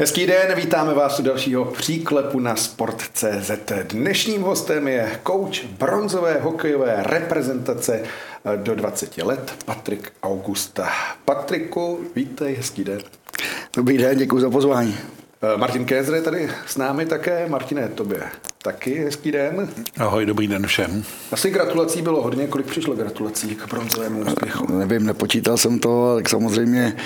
[0.00, 3.50] Hezký den, vítáme vás u dalšího příklepu na Sport.cz.
[3.82, 8.02] Dnešním hostem je kouč bronzové hokejové reprezentace
[8.56, 10.88] do 20 let, Patrik Augusta.
[11.24, 13.00] Patriku, vítej, hezký den.
[13.76, 14.96] Dobrý den, děkuji za pozvání.
[15.56, 17.48] Martin Kézr je tady s námi také.
[17.48, 18.22] Martine, tobě
[18.62, 19.68] taky hezký den.
[19.98, 21.04] Ahoj, dobrý den všem.
[21.32, 22.46] Asi gratulací bylo hodně.
[22.46, 24.72] Kolik přišlo gratulací k bronzovému úspěchu?
[24.72, 26.96] Nevím, nepočítal jsem to, ale samozřejmě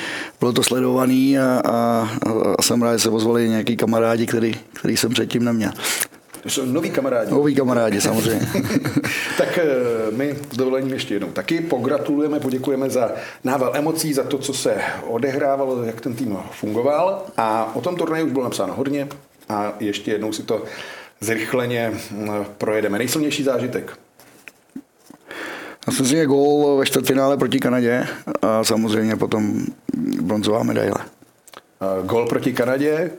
[0.40, 2.08] bylo to sledovaný a, a,
[2.58, 5.70] a jsem rád, že se ozvali nějaký kamarádi, který, který jsem předtím neměl.
[6.44, 7.30] To jsou noví kamarádi.
[7.30, 8.46] Noví kamarádi, samozřejmě.
[9.38, 9.66] tak eh,
[10.10, 13.12] my s dovolením ještě jednou taky pogratulujeme, poděkujeme za
[13.44, 14.76] nával emocí, za to, co se
[15.06, 17.22] odehrávalo, jak ten tým fungoval.
[17.36, 19.08] A o tom turnaji už bylo napsáno hodně
[19.48, 20.64] a ještě jednou si to
[21.20, 22.98] zrychleně hm, projedeme.
[22.98, 23.98] Nejsilnější zážitek?
[25.90, 28.06] Si gól ve čtvrtfinále proti Kanadě
[28.42, 29.66] a samozřejmě potom
[30.20, 30.98] bronzová medaile.
[32.02, 33.10] Gól proti Kanadě,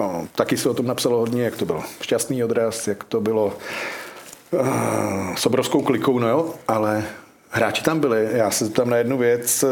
[0.00, 3.56] no, taky se o tom napsalo hodně, jak to byl šťastný odraz, jak to bylo
[4.50, 7.04] uh, s obrovskou klikou, no jo, ale
[7.50, 8.28] hráči tam byli.
[8.32, 9.64] Já se tam na jednu věc,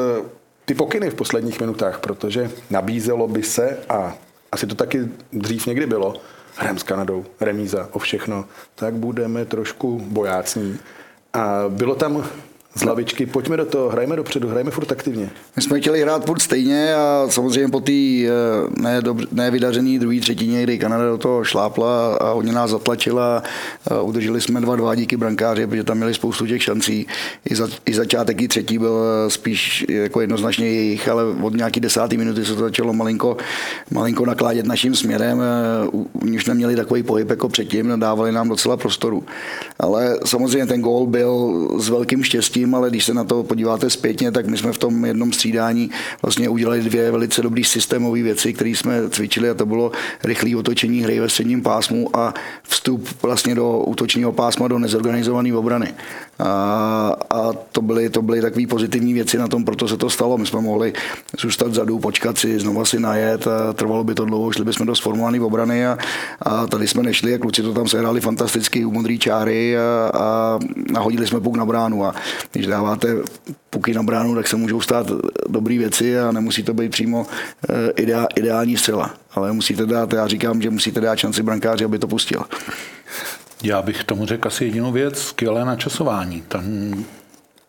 [0.65, 4.15] ty pokyny v posledních minutách, protože nabízelo by se a
[4.53, 6.15] asi to taky dřív někdy bylo,
[6.57, 10.79] hrajeme s Kanadou, remíza o všechno, tak budeme trošku bojácní.
[11.33, 12.25] A bylo tam
[12.75, 15.31] z lavičky, pojďme do toho, hrajme dopředu, hrajme furt aktivně.
[15.57, 18.31] My jsme chtěli hrát furt stejně a samozřejmě po té eh,
[18.81, 23.43] ne, ne vydařený druhé třetině, kdy Kanada do toho šlápla a hodně nás zatlačila.
[23.91, 27.07] A udrželi jsme 2-2 díky brankáři, protože tam měli spoustu těch šancí.
[27.51, 32.17] I, za, i začátek i třetí byl spíš jako jednoznačně jejich, ale od nějaký desátý
[32.17, 33.37] minuty se to začalo malinko,
[33.91, 35.43] malinko nakládět naším směrem.
[35.43, 39.25] Eh, už neměli takový pohyb jako předtím, dávali nám docela prostoru.
[39.79, 43.91] Ale samozřejmě ten gól byl s velkým štěstím tím, ale když se na to podíváte
[43.91, 45.91] zpětně, tak my jsme v tom jednom střídání
[46.23, 49.93] vlastně udělali dvě velice dobré systémové věci, které jsme cvičili a to bylo
[50.25, 55.95] rychlé otočení hry ve středním pásmu a vstup vlastně do útočního pásma do nezorganizované obrany.
[56.39, 60.39] A, a to byly, to byly takové pozitivní věci na tom, proto se to stalo.
[60.39, 60.93] My jsme mohli
[61.41, 64.95] zůstat vzadu, počkat si, znova si najet, a trvalo by to dlouho, šli bychom do
[64.95, 65.99] sformované obrany a,
[66.43, 70.59] a tady jsme nešli a kluci to tam sehráli fantasticky u modrý čáry a, a
[70.93, 72.15] nahodili jsme puk na bránu a
[72.53, 73.17] když dáváte
[73.71, 75.07] puky na bránu, tak se můžou stát
[75.49, 77.27] dobré věci a nemusí to být přímo
[77.71, 79.15] eh, ideál, ideální střela.
[79.31, 82.43] Ale musíte dát, já říkám, že musíte dát šanci brankáři, aby to pustil.
[83.63, 86.43] Já bych tomu řekl asi jedinou věc, skvělé načasování.
[86.49, 86.65] Tam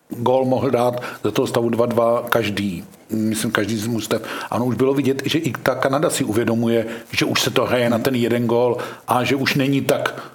[0.08, 2.84] gol mohl dát za toho stavu 2-2 každý.
[3.10, 4.22] Myslím, každý z mustev.
[4.50, 7.90] Ano, už bylo vidět, že i ta Kanada si uvědomuje, že už se to hraje
[7.90, 8.76] na ten jeden gol
[9.08, 10.32] a že už není tak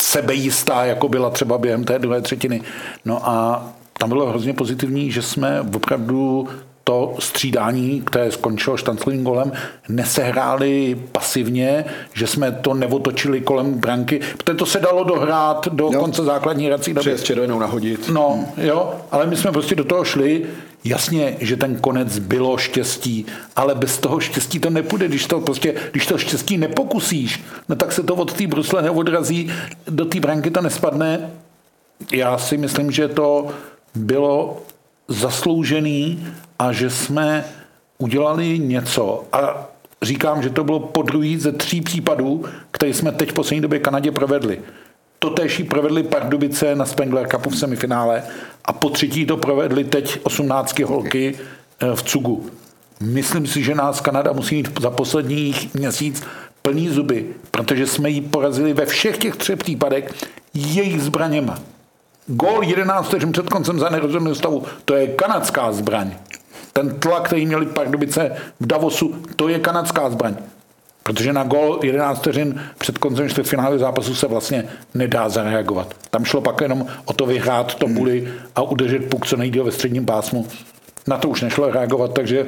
[0.00, 2.62] sebejistá, jako byla třeba během té druhé třetiny.
[3.04, 3.66] No a
[3.98, 6.48] tam bylo hrozně pozitivní, že jsme opravdu
[6.84, 9.52] to střídání, které skončilo štanclovým golem,
[9.88, 16.00] nesehráli pasivně, že jsme to neotočili kolem branky, protože to se dalo dohrát do jo.
[16.00, 17.10] konce základní hrací doby.
[17.10, 18.08] Přes červenou nahodit.
[18.08, 20.46] No, jo, ale my jsme prostě do toho šli,
[20.88, 23.26] Jasně, že ten konec bylo štěstí,
[23.56, 25.08] ale bez toho štěstí to nepůjde.
[25.08, 29.52] Když to, prostě, když to štěstí nepokusíš, no tak se to od té brusle neodrazí,
[29.88, 31.30] do té branky to nespadne.
[32.12, 33.48] Já si myslím, že to
[33.94, 34.62] bylo
[35.08, 36.26] zasloužený
[36.58, 37.44] a že jsme
[37.98, 39.68] udělali něco a
[40.02, 43.78] říkám, že to bylo po druhý ze tří případů, které jsme teď v poslední době
[43.78, 44.60] Kanadě provedli.
[45.18, 48.22] Totéž provedli Pardubice na Spengler Cupu v semifinále
[48.64, 51.34] a po třetí to provedli teď 18 holky
[51.80, 52.46] eh, v Cugu.
[53.00, 56.22] Myslím si, že nás Kanada musí mít za posledních měsíc
[56.62, 60.14] plný zuby, protože jsme ji porazili ve všech těch třech případech
[60.54, 61.58] jejich zbraněma.
[62.26, 66.10] Gól 11 vteřin před koncem za nerozhodného stavu, to je kanadská zbraň.
[66.72, 70.36] Ten tlak, který měli Pardubice v Davosu, to je kanadská zbraň.
[71.08, 74.64] Protože na gol 11 vteřin před koncem čtvrtfinále zápasu se vlastně
[74.94, 75.94] nedá zareagovat.
[76.10, 79.72] Tam šlo pak jenom o to vyhrát to buly a udržet puk co nejdíl ve
[79.72, 80.46] středním pásmu.
[81.06, 82.46] Na to už nešlo reagovat, takže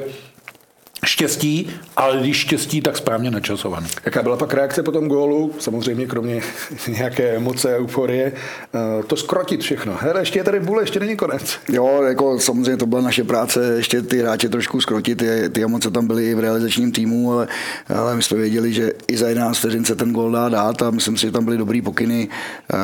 [1.05, 3.87] štěstí, ale když štěstí, tak správně načasovaný.
[4.05, 5.53] Jaká byla pak reakce po tom gólu?
[5.59, 6.41] Samozřejmě kromě
[6.87, 8.31] nějaké emoce a euforie.
[8.31, 9.97] Eh, to skrotit všechno.
[9.99, 11.59] Hele, ještě je tady bůle, ještě není konec.
[11.69, 15.17] Jo, jako samozřejmě to byla naše práce, ještě ty hráče trošku skrotit.
[15.17, 17.47] Ty, ty emoce tam byly i v realizačním týmu, ale,
[17.95, 20.91] ale my jsme věděli, že i za 11 vteřin se ten gól dá dát a
[20.91, 22.29] myslím si, že tam byly dobrý pokyny
[22.73, 22.77] eh,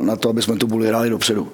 [0.00, 1.52] na to, aby jsme tu buli hráli dopředu.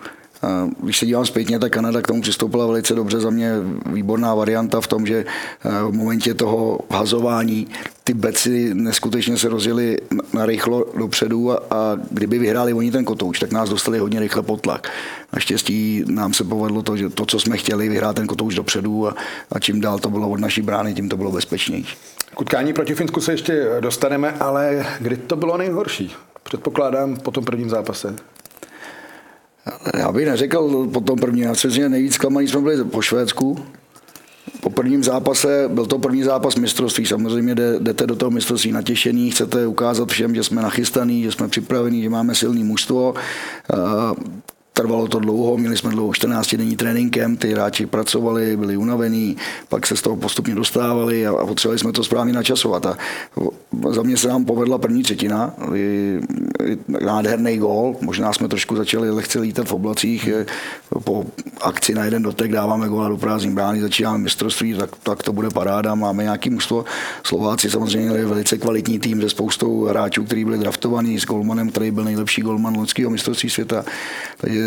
[0.83, 3.21] Když se dívám zpětně, tak Kanada k tomu přistoupila velice dobře.
[3.21, 3.53] Za mě
[3.87, 5.25] výborná varianta v tom, že
[5.65, 7.69] eh, v momentě toho hazování
[8.05, 9.99] ty beci neskutečně se rozjeli
[10.33, 14.43] na rychlo dopředu a, a kdyby vyhráli oni ten kotouč, tak nás dostali hodně rychle
[14.43, 14.89] pod tlak.
[15.33, 19.15] Naštěstí nám se povedlo to, že to, co jsme chtěli, vyhrát ten kotouč dopředu a,
[19.53, 21.97] a čím dál to bylo od naší brány, tím to bylo bezpečnější.
[22.35, 26.13] K utkání proti Finsku se ještě dostaneme, ale kdy to bylo nejhorší?
[26.43, 28.17] Předpokládám po tom prvním zápase.
[29.99, 33.57] Já bych neřekl po tom prvním, já nejvíc zklamaný jsme byli po Švédsku,
[34.61, 39.67] po prvním zápase, byl to první zápas mistrovství, samozřejmě jdete do toho mistrovství natěšený, chcete
[39.67, 43.15] ukázat všem, že jsme nachystaný, že jsme připravení, že máme silný mužstvo.
[44.73, 49.37] Trvalo to dlouho, měli jsme dlouho 14 denní tréninkem, ty hráči pracovali, byli unavení,
[49.69, 52.87] pak se z toho postupně dostávali a, potřebovali jsme to správně načasovat.
[52.87, 52.97] A
[53.91, 55.55] za mě se nám povedla první třetina,
[56.89, 60.29] nádherný gól, možná jsme trošku začali lehce lítat v oblacích,
[61.05, 61.27] po
[61.63, 65.51] akci na jeden dotek dáváme góla do prázdní brány, začínáme mistrovství, tak, tak to bude
[65.51, 66.85] paráda, máme nějaký mužstvo.
[67.23, 71.91] Slováci samozřejmě měli velice kvalitní tým se spoustou hráčů, kteří byli draftovaní, s Golmanem, který
[71.91, 73.85] byl nejlepší golman loňského mistrovství světa.
[74.37, 74.65] Takže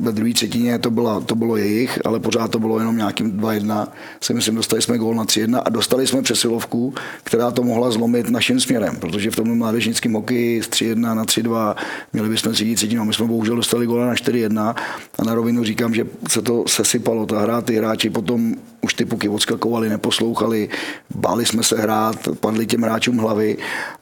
[0.00, 3.88] ve druhé třetině to, byla, to bylo jejich, ale pořád to bylo jenom nějakým 2-1.
[4.20, 6.94] Si myslím, dostali jsme gól na 3-1 a dostali jsme přesilovku,
[7.24, 11.74] která to mohla zlomit naším směrem, protože v tom mládežnickém hokeji z 3-1 na 3-2
[12.12, 13.04] měli bychom třetí třetinu.
[13.04, 14.74] My jsme bohužel dostali góla na 4-1
[15.18, 17.26] a na rovinu říkám, že se to sesypalo.
[17.26, 20.68] Ta hra, ty hráči potom už ty puky odskakovali, neposlouchali,
[21.14, 23.56] báli jsme se hrát, padly těm hráčům hlavy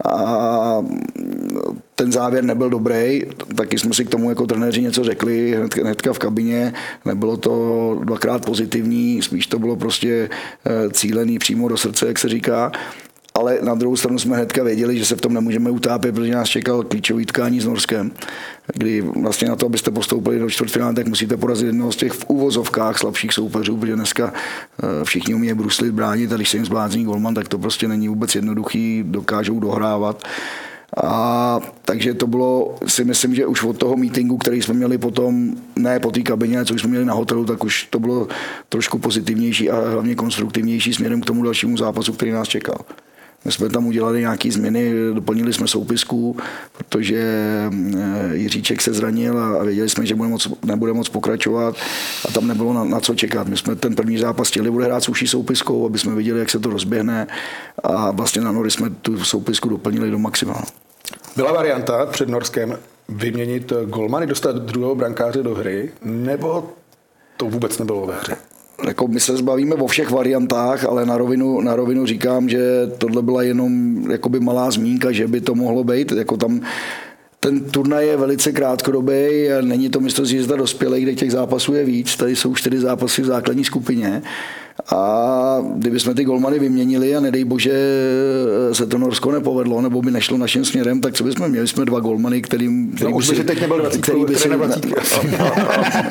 [0.05, 0.85] a
[1.95, 3.23] ten závěr nebyl dobrý,
[3.55, 6.73] taky jsme si k tomu jako trenéři něco řekli hnedka, hnedka v kabině,
[7.05, 7.55] nebylo to
[8.05, 10.29] dvakrát pozitivní, spíš to bylo prostě
[10.67, 12.73] eh, cílený přímo do srdce, jak se říká
[13.37, 16.49] ale na druhou stranu jsme hnedka věděli, že se v tom nemůžeme utápět, protože nás
[16.49, 18.13] čekal klíčový tkání s Norskem,
[18.75, 22.25] kdy vlastně na to, abyste postoupili do čtvrtfinále, tak musíte porazit jednoho z těch v
[22.29, 27.05] úvozovkách slabších soupeřů, protože dneska eh, všichni umí bruslit, bránit a když se jim zblázní
[27.05, 30.23] golman, tak to prostě není vůbec jednoduchý, dokážou dohrávat.
[31.05, 35.57] A takže to bylo, si myslím, že už od toho meetingu, který jsme měli potom,
[35.77, 38.29] ne po té kabině, co jsme měli na hotelu, tak už to bylo
[38.69, 42.79] trošku pozitivnější a hlavně konstruktivnější směrem k tomu dalšímu zápasu, který nás čekal.
[43.47, 46.37] My jsme tam udělali nějaké změny, doplnili jsme soupisku,
[46.79, 47.19] protože
[47.99, 51.77] eh, Jiříček se zranil a věděli jsme, že bude moc, nebude moc pokračovat
[52.29, 53.49] a tam nebylo na, na co čekat.
[53.49, 56.51] My jsme ten první zápas chtěli bude hrát s uší soupiskou, aby jsme viděli, jak
[56.51, 57.27] se to rozběhne
[57.83, 60.63] a vlastně na Nory jsme tu soupisku doplnili do maxima.
[61.37, 62.79] Byla varianta před Norskem
[63.09, 66.73] vyměnit golmany, dostat druhého brankáře do hry, nebo
[67.37, 68.37] to vůbec nebylo ve hře?
[68.85, 72.61] Jako my se zbavíme o všech variantách, ale na rovinu, na rovinu říkám, že
[72.99, 76.13] tohle byla jenom jakoby malá zmínka, že by to mohlo být.
[76.13, 76.61] Jako tam
[77.41, 82.17] ten turnaj je velice krátkodobý, není to mistrovství zda dospělých, kde těch zápasů je víc.
[82.17, 84.23] Tady jsou čtyři zápasy v základní skupině.
[84.95, 87.73] A kdyby jsme ty golmany vyměnili a nedej bože
[88.73, 91.69] se to Norsko nepovedlo, nebo by nešlo naším směrem, tak co bychom měli?
[91.69, 94.59] Jsme dva golmany, kterým, který no, by si, teď nebyl 20, který by si, no,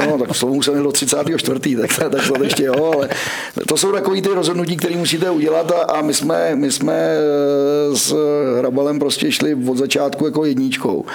[0.09, 1.75] no, tak slovo musel do 34.
[1.75, 3.09] Tak, tak to ještě jo, ale
[3.67, 7.17] to jsou takové ty rozhodnutí, které musíte udělat a, a my, jsme, my jsme
[7.93, 8.15] s
[8.59, 11.05] Hrabalem prostě šli od začátku jako jedničkou.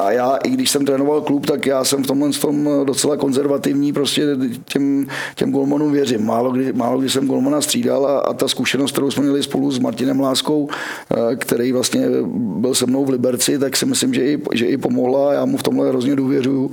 [0.00, 3.92] A já, i když jsem trénoval klub, tak já jsem v tomhle tom docela konzervativní,
[3.92, 4.26] prostě
[4.64, 6.26] těm, těm golmanům věřím.
[6.26, 9.70] Málo kdy, málo kdy jsem golmana střídal a, a ta zkušenost, kterou jsme měli spolu
[9.70, 14.24] s Martinem Láskou, eh, který vlastně byl se mnou v Liberci, tak si myslím, že
[14.24, 15.32] i, že i pomohla.
[15.32, 16.70] Já mu v tomhle hrozně důvěřuju.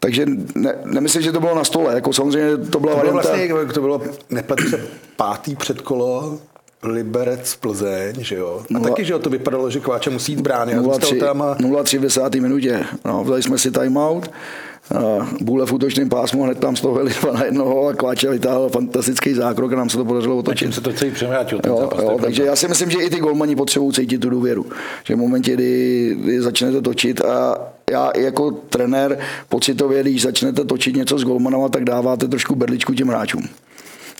[0.00, 1.94] Takže ne, nemyslím, že to bylo na stole.
[1.94, 3.28] Jako samozřejmě to byla to bylo varianta...
[3.28, 4.80] Vlastně, to bylo, nepletu se,
[5.16, 6.38] pátý předkolo
[6.82, 8.60] Liberec Plzeň, že jo?
[8.60, 10.76] A Nula, taky, že jo, to vypadalo, že Kváča musí jít brány.
[10.76, 12.34] 0-3 v 10.
[12.34, 12.84] minutě.
[13.04, 14.30] No, vzali jsme si timeout,
[15.40, 18.68] Bůle v útočném pásmu, hned tam z toho byli dva na jednoho a Kváča vytáhl
[18.68, 20.74] fantastický zákrok a nám se to podařilo otočit.
[20.74, 21.60] se to celý převrátil.
[21.66, 24.66] Jo, zápas, jo, takže já si myslím, že i ty golmani potřebují cítit tu důvěru.
[25.04, 27.56] Že v momentě, kdy, kdy začnete točit a
[27.90, 29.18] já jako trenér
[29.48, 33.42] pocitově, když začnete točit něco s golmanama, tak dáváte trošku berličku těm hráčům.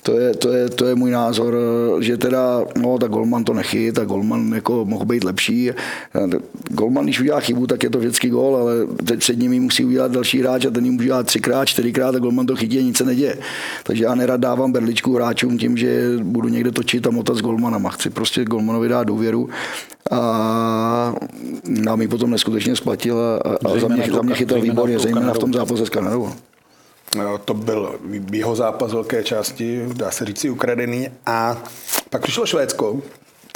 [0.08, 1.56] To je, to, je, to je můj názor,
[2.00, 5.70] že teda, no, tak Golman to nechyt, tak Golman jako mohl být lepší.
[6.68, 8.74] Golman, když udělá chybu, tak je to vždycky gol, ale
[9.16, 12.46] před nimi musí udělat další hráč a ten jim může udělat třikrát, čtyřikrát a Golman
[12.46, 13.36] to chytí a nic se neděje.
[13.82, 17.90] Takže já nerad dávám berličku hráčům tím, že budu někde točit a motat s Golmanama.
[17.90, 19.48] Chci prostě Golmanovi dát důvěru
[20.10, 21.14] a
[21.68, 25.38] nám ji potom neskutečně splatil a, a za mě, za mě chytal výborně, zejména v
[25.38, 26.28] tom zápase s Kanadou.
[27.44, 27.98] To byl
[28.32, 31.08] jeho zápas velké části, dá se říct ukradený.
[31.26, 31.62] A
[32.10, 33.02] pak přišlo Švédsko.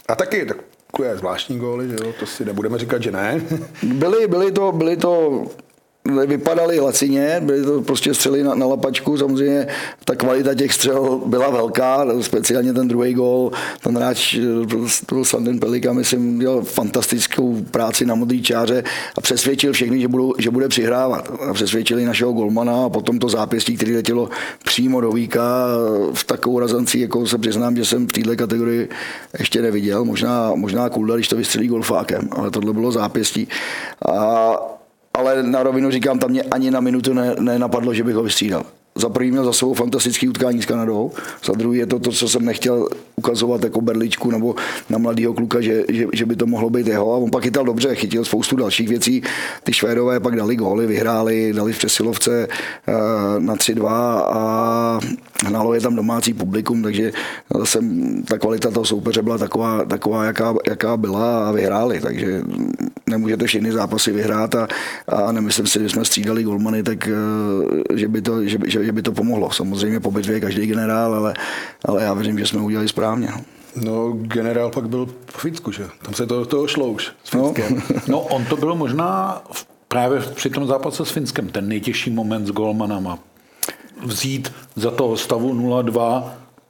[0.08, 2.12] A taky takové zvláštní góly, že jo?
[2.20, 3.42] to si nebudeme říkat, že ne.
[3.82, 5.44] byly, byly, to, byly to
[6.04, 9.66] vypadaly lacině, byly to prostě střely na, na lapačku, samozřejmě
[10.04, 13.50] ta kvalita těch střel byla velká, speciálně ten druhý gol,
[13.82, 14.38] ten hráč,
[15.06, 18.84] to byl Sanden Pelika, myslím, dělal fantastickou práci na modrý čáře
[19.16, 21.30] a přesvědčil všechny, že, budou, že bude přihrávat.
[21.48, 24.28] A přesvědčili našeho golmana a potom to zápěstí, který letělo
[24.64, 25.66] přímo do víka
[26.12, 28.88] v takovou razanci, jako se přiznám, že jsem v této kategorii
[29.38, 30.04] ještě neviděl.
[30.04, 33.48] Možná, možná Kulda, když to vystřelí golfákem, ale tohle bylo zápěstí.
[34.12, 34.81] A
[35.14, 38.64] ale na rovinu říkám, tam mě ani na minutu ne, nenapadlo, že bych ho vystřídal.
[38.94, 41.12] Za prvý měl za sebou fantastický utkání s Kanadou,
[41.44, 42.88] za druhý je to to, co jsem nechtěl
[43.22, 44.54] ukazovat jako berličku nebo
[44.90, 47.14] na mladého kluka, že, že, že, by to mohlo být jeho.
[47.14, 49.22] A on pak chytal dobře, chytil spoustu dalších věcí.
[49.62, 52.94] Ty Švédové pak dali góly, vyhráli, dali v přesilovce uh,
[53.38, 53.86] na 3-2
[54.26, 54.42] a
[55.46, 57.12] hnalo je tam domácí publikum, takže
[57.58, 57.78] zase
[58.24, 62.00] ta kvalita toho soupeře byla taková, taková jaká, jaká byla a vyhráli.
[62.00, 62.42] Takže
[63.10, 64.68] nemůžete všechny zápasy vyhrát a,
[65.08, 68.92] a nemyslím si, že jsme střídali golmany, tak eh, že by to, že, že, že
[68.92, 69.50] by to pomohlo.
[69.52, 71.34] Samozřejmě po bitvě je každý generál, ale,
[71.84, 73.11] ale já věřím, že jsme udělali správně.
[73.20, 73.40] No,
[73.76, 75.88] no generál pak byl v Finsku, že?
[76.02, 77.54] Tam se to toho šlo už s No.
[78.08, 79.42] no, on to byl možná
[79.88, 83.18] právě při tom zápase s Finskem ten nejtěžší moment s golmanama.
[84.04, 86.24] Vzít za toho stavu 0-2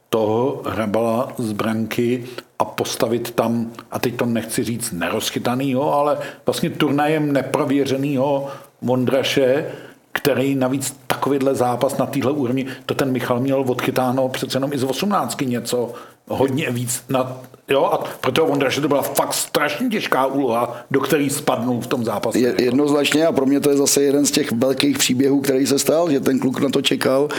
[0.09, 2.25] toho hrabala z branky
[2.59, 8.47] a postavit tam, a teď to nechci říct nerozchytanýho, ale vlastně turnajem neprověřenýho
[8.81, 9.65] Vondraše,
[10.11, 14.77] který navíc takovýhle zápas na téhle úrovni, to ten Michal měl odchytáno přece jenom i
[14.77, 15.93] z 18 něco
[16.27, 21.29] hodně víc na Jo, a proto Vondraše to byla fakt strašně těžká úloha, do které
[21.29, 22.39] spadnul v tom zápase.
[22.39, 25.79] Je, jednoznačně a pro mě to je zase jeden z těch velkých příběhů, který se
[25.79, 27.29] stal, že ten kluk na to čekal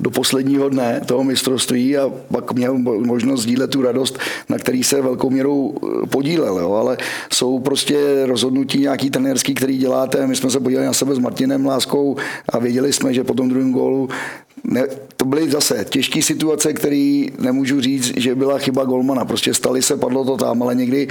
[0.00, 5.02] do posledního dne toho mistrovství a pak měl možnost sdílet tu radost, na který se
[5.02, 6.58] velkou měrou eh, podílel.
[6.58, 6.72] Jo.
[6.72, 6.96] Ale
[7.32, 10.26] jsou prostě rozhodnutí nějaký trenérský, který děláte.
[10.26, 12.16] My jsme se podívali na sebe s Martinem Láskou
[12.48, 14.08] a věděli jsme, že po tom druhém gólu
[14.64, 19.24] ne, to byly zase těžké situace, které nemůžu říct, že byla chyba golmana.
[19.24, 21.08] Prostě stali se, padlo to tam, ale někdy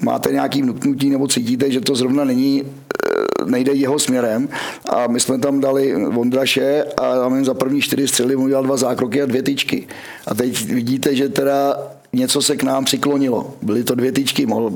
[0.00, 4.48] máte nějaký vnuknutí nebo cítíte, že to zrovna není eh, nejde jeho směrem
[4.88, 8.76] a my jsme tam dali Vondraše a já za první čtyři střely mu udělal dva
[8.76, 9.86] zákroky a dvě tyčky.
[10.26, 11.76] A teď vidíte, že teda
[12.14, 13.54] něco se k nám přiklonilo.
[13.62, 14.72] Byly to dvě tyčky, mohl,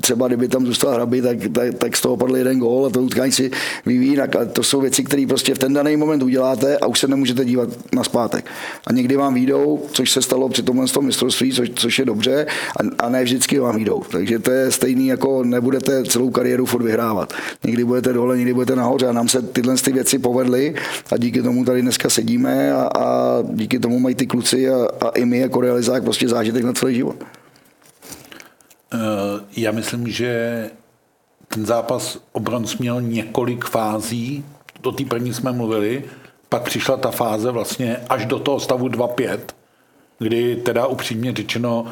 [0.00, 3.02] třeba kdyby tam zůstal hraby, tak, tak, tak z toho padl jeden gól a to
[3.02, 3.50] utkání si
[3.86, 4.36] vyvíjí jinak.
[4.36, 7.44] Ale to jsou věci, které prostě v ten daný moment uděláte a už se nemůžete
[7.44, 8.46] dívat na zpátek.
[8.86, 12.46] A někdy vám výjdou, což se stalo při tomhle tom mistrovství, což, což je dobře,
[12.80, 14.02] a, a ne vždycky vám výjdou.
[14.10, 17.32] Takže to je stejný, jako nebudete celou kariéru furt vyhrávat.
[17.64, 20.74] Někdy budete dole, někdy budete nahoře a nám se tyhle ty věci povedly
[21.10, 25.08] a díky tomu tady dneska sedíme a, a díky tomu mají ty kluci a, a
[25.08, 27.16] i my jako realizák prostě zážitek na celý život.
[28.94, 28.98] Eh,
[29.56, 30.70] já myslím, že
[31.48, 34.44] ten zápas o bronz měl několik fází.
[34.80, 36.04] Do té první jsme mluvili,
[36.48, 39.38] pak přišla ta fáze vlastně až do toho stavu 2-5,
[40.18, 41.86] kdy teda upřímně řečeno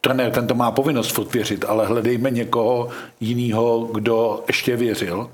[0.00, 2.88] trenér tento má povinnost furt věřit, ale hledejme někoho
[3.20, 5.30] jiného, kdo ještě věřil.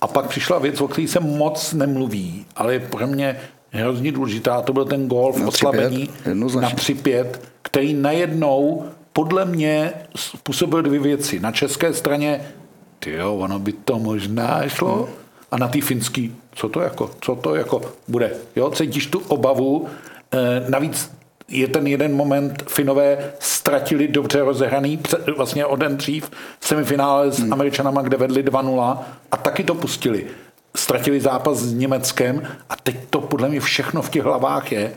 [0.00, 3.40] A pak přišla věc, o které se moc nemluví, ale je pro mě
[3.70, 7.26] hrozně důležitá, to byl ten gol v oslabení na 3-5,
[7.62, 11.40] který najednou podle mě způsobil dvě věci.
[11.40, 12.40] Na české straně,
[12.98, 15.08] ty jo, ono by to možná šlo,
[15.50, 18.32] a na té finský, co to jako, co to jako bude.
[18.56, 19.86] Jo, cítíš tu obavu,
[20.32, 21.10] e, navíc
[21.48, 24.98] je ten jeden moment, Finové ztratili dobře rozehraný,
[25.36, 27.52] vlastně o den dřív, semifinále s hmm.
[27.52, 28.98] Američanama, kde vedli 2-0
[29.32, 30.26] a taky to pustili.
[30.76, 34.92] Ztratili zápas s Německem a teď to podle mě všechno v těch hlavách je.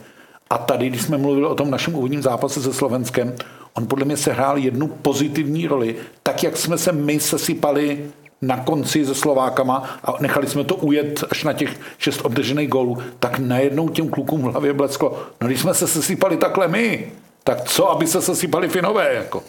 [0.49, 3.35] A tady, když jsme mluvili o tom našem úvodním zápase se Slovenskem,
[3.73, 8.11] on podle mě sehrál jednu pozitivní roli, tak jak jsme se my sesypali
[8.41, 12.97] na konci se Slovákama a nechali jsme to ujet až na těch šest obdržených gólů,
[13.19, 17.11] tak najednou těm klukům v hlavě blesklo, no když jsme se sesypali takhle my,
[17.43, 19.43] tak co, aby se sesypali Finové, jako.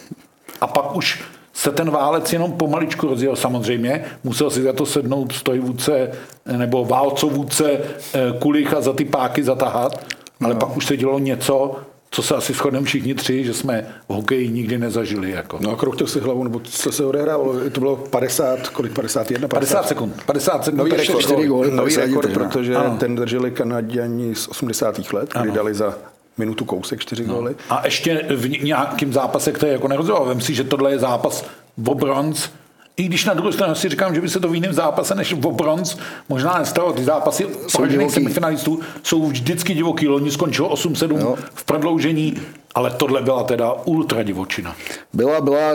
[0.61, 1.23] A pak už
[1.54, 6.11] se ten válec jenom pomaličku rozjel samozřejmě, musel si za to sednout stojvůdce
[6.56, 10.04] nebo válcovůdce eh, kulich a za ty páky zatahat,
[10.40, 10.61] ale no.
[10.61, 11.76] pak už se dělo něco,
[12.11, 15.30] co se asi shodneme všichni tři, že jsme v hokeji nikdy nezažili.
[15.30, 15.58] Jako.
[15.61, 17.70] No a kroutil si hlavu, nebo co se odehrávalo?
[17.70, 19.49] To bylo 50, kolik 51?
[19.49, 20.23] 50, 50 sekund.
[20.26, 20.78] 50 sekund.
[20.78, 22.96] Nový rekord, 4 góly, nový rekord protože ano.
[23.00, 25.12] ten drželi Kanaděni z 80.
[25.12, 25.54] let, kdy ano.
[25.54, 25.94] dali za
[26.38, 27.35] minutu kousek čtyři no.
[27.35, 27.55] góly.
[27.71, 31.45] A ještě v nějakém zápase, který jako nerozhodoval, vem si, že tohle je zápas
[31.87, 32.49] o bronz,
[32.97, 35.33] i když na druhou stranu si říkám, že by se to v jiném zápase než
[35.33, 35.97] v bronz
[36.29, 36.93] možná nestalo.
[36.93, 40.09] Ty zápasy poražených semifinalistů jsou vždycky divoký.
[40.09, 41.37] Loni skončilo 8-7 jo.
[41.55, 42.35] v prodloužení,
[42.75, 44.76] ale tohle byla teda ultra divočina.
[45.12, 45.73] Byla, byla,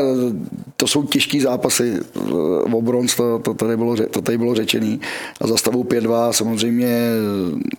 [0.78, 2.00] to jsou těžký zápasy
[2.66, 5.02] v bronz, to, to, tady bylo, to tady bylo řečený.
[5.42, 7.12] A za stavu 5-2 samozřejmě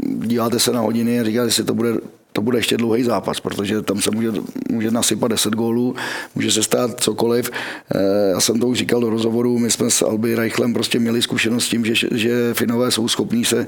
[0.02, 1.92] díváte se na hodiny a říkáte si, to bude
[2.32, 4.32] to bude ještě dlouhý zápas, protože tam se může,
[4.70, 5.94] může nasypat 10 gólů,
[6.34, 7.50] může se stát cokoliv.
[7.94, 11.22] Eh, já jsem to už říkal do rozhovoru, my jsme s Alby Reichlem prostě měli
[11.22, 13.66] zkušenost s tím, že, že Finové jsou schopní se,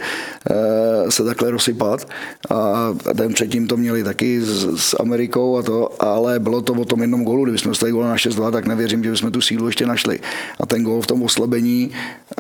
[0.50, 2.08] eh, se takhle rozsypat
[2.50, 6.84] a ten předtím to měli taky s, s Amerikou a to, ale bylo to o
[6.84, 9.66] tom jednom gólu, kdyby jsme dostali gól na 6-2, tak nevěřím, že bychom tu sílu
[9.66, 10.20] ještě našli.
[10.60, 11.90] A ten gól v tom oslabení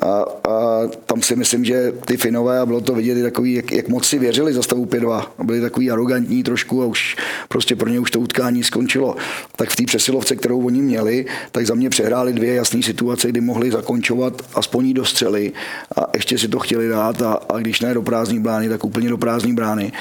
[0.02, 3.88] a, a tam si myslím, že ty Finové, a bylo to vidět takový, jak, jak
[3.88, 7.16] moc si věřili za stavu 5-2, byli takový arrogantní arrogantní trošku a už
[7.48, 9.16] prostě pro ně už to utkání skončilo.
[9.56, 13.40] Tak v té přesilovce, kterou oni měli, tak za mě přehráli dvě jasné situace, kdy
[13.40, 15.52] mohli zakončovat aspoň do střely
[15.96, 19.08] a ještě si to chtěli dát a, a když ne do prázdní brány, tak úplně
[19.08, 19.92] do prázdní brány.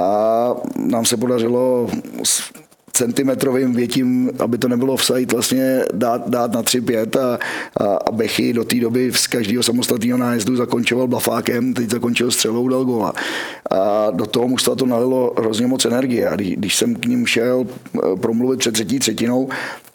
[0.00, 1.90] A nám se podařilo
[2.92, 7.38] centimetrovým větím, aby to nebylo offside, vlastně dát, dát na 3-5 a,
[7.84, 12.68] a, a Bechy do té doby z každého samostatného nájezdu zakončoval blafákem, teď zakončil střelou,
[12.68, 13.12] dal góla.
[13.70, 16.28] A do toho mužstva to nalilo hrozně moc energie.
[16.28, 19.48] A když, když jsem k ním šel eh, promluvit před třetí třetinou,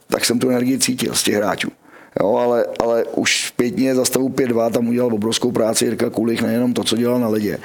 [0.08, 1.70] tak jsem tu energii cítil z těch hráčů.
[2.22, 6.74] Jo, ale, ale už pětně za stavu 5-2 tam udělal obrovskou práci Jirka Kulich, nejenom
[6.74, 7.58] to, co dělal na ledě,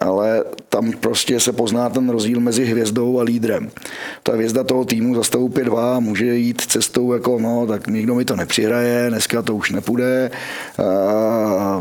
[0.00, 3.70] ale tam prostě se pozná ten rozdíl mezi hvězdou a lídrem.
[4.22, 8.24] Ta hvězda toho týmu za stavu 5-2 může jít cestou jako, no, tak nikdo mi
[8.24, 10.30] to nepřihraje, dneska to už nepůjde,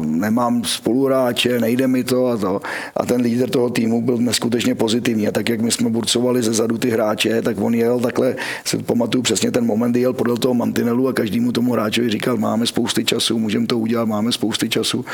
[0.01, 2.62] nemám spoluhráče, nejde mi to a to.
[2.97, 5.27] A ten lídr toho týmu byl neskutečně pozitivní.
[5.27, 8.35] A tak, jak my jsme burcovali ze zadu ty hráče, tak on jel takhle,
[8.65, 12.65] se pamatuju přesně ten moment, jel podle toho mantinelu a každému tomu hráčovi říkal, máme
[12.65, 15.05] spousty času, můžeme to udělat, máme spousty času.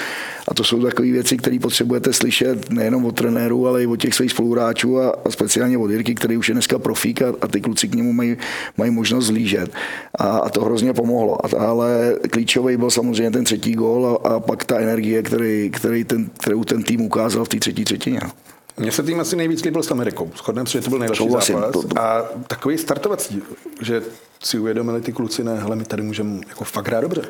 [0.48, 4.14] A to jsou takové věci, které potřebujete slyšet nejenom od trenérů, ale i od těch
[4.14, 7.62] svých spoluhráčů a, a speciálně od Jirky, který už je dneska profík a, a ty
[7.62, 8.38] kluci k němu mají,
[8.78, 9.72] mají možnost zlížet.
[10.16, 11.46] A, a to hrozně pomohlo.
[11.46, 16.04] A, ale klíčový byl samozřejmě ten třetí gól a, a pak ta energie, který, který
[16.04, 18.20] ten, kterou ten tým ukázal v té třetí třetině.
[18.78, 20.32] Mně se tým asi nejvíc líbil s Amerikou.
[20.36, 21.72] Shodneme se, že to byl nejlepší Souhlasím, zápas.
[21.72, 22.02] To, to...
[22.02, 23.42] A takový startovací,
[23.82, 24.02] že
[24.44, 27.22] si uvědomili ty kluci, ne, hele, my tady můžeme jako fakt hrát dobře.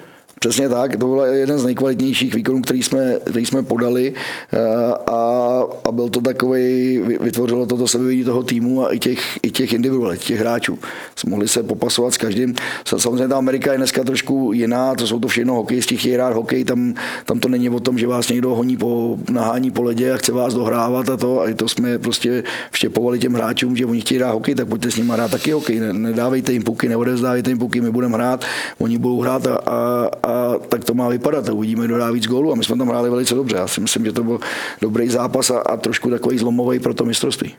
[0.42, 4.14] Přesně tak, to byl jeden z nejkvalitnějších výkonů, který jsme, který jsme podali
[4.54, 4.60] eh,
[5.08, 9.51] a, a byl to takový, vytvořilo to to sebevědí toho týmu a i těch, i
[9.51, 10.80] těch individuálů, těch hráčů.
[11.27, 12.56] Mohli se popasovat s každým.
[12.86, 16.66] Samozřejmě ta Amerika je dneska trošku jiná, to jsou to všechno hokejisti, chtějí hrát hokej,
[16.66, 16.94] tam,
[17.25, 20.32] tam to není o tom, že vás někdo honí po, nahání po ledě a chce
[20.32, 24.32] vás dohrávat a to, a to jsme prostě vštěpovali těm hráčům, že oni chtějí hrát
[24.34, 27.92] hokej, tak pojďte s nimi hrát taky hokej, nedávejte jim puky, neodevzdávejte jim puky, my
[27.92, 28.46] budeme hrát,
[28.80, 31.50] oni budou hrát a, a, a a tak to má vypadat.
[31.50, 33.55] A uvidíme, kdo dá víc gólů a my jsme tam hráli velice dobře.
[33.55, 34.39] Já si myslím, že to byl
[34.81, 37.55] dobrý zápas a, a trošku takový zlomový pro to mistrovství.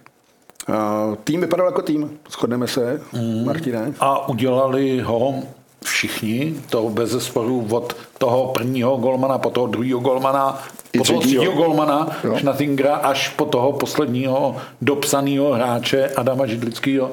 [0.69, 3.47] Uh, tým vypadal jako tým, shodneme se, mm.
[3.47, 3.93] Martine.
[4.01, 5.35] A udělali ho
[5.85, 10.63] všichni, to bez zesporu od toho prvního golmana po toho druhého golmana,
[10.99, 17.11] po toho třetího golmana Schnatingra až po toho posledního dopsaného hráče Adama Židlického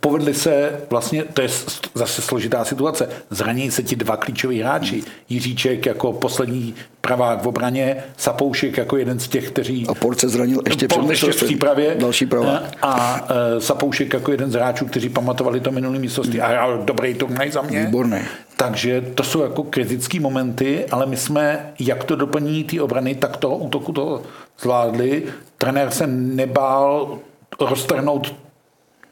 [0.00, 1.48] povedli se, vlastně, to je
[1.94, 5.02] zase složitá situace, zraní se ti dva klíčoví hráči.
[5.28, 9.86] Jiříček jako poslední pravák v obraně, Sapoušek jako jeden z těch, kteří...
[9.88, 11.96] A Port se zranil ještě před ještě v přípravě.
[11.98, 12.62] Další pravák.
[12.66, 16.40] Eh, a uh, Sapoušek jako jeden z hráčů, kteří pamatovali to minulý místostí.
[16.40, 17.84] A, a dobrý turnaj za mě.
[17.84, 18.18] Výborný.
[18.56, 23.36] Takže to jsou jako kritické momenty, ale my jsme, jak to doplní té obrany, tak
[23.36, 24.22] toho útoku to
[24.60, 25.22] zvládli.
[25.58, 27.18] Trenér se nebál
[27.60, 28.34] roztrhnout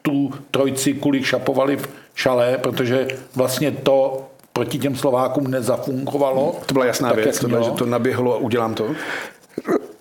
[0.02, 6.56] tu trojci kulik šapovali v šalé, protože vlastně to proti těm Slovákům nezafungovalo.
[6.66, 8.86] To byla jasná tak, věc, to že to naběhlo a udělám to.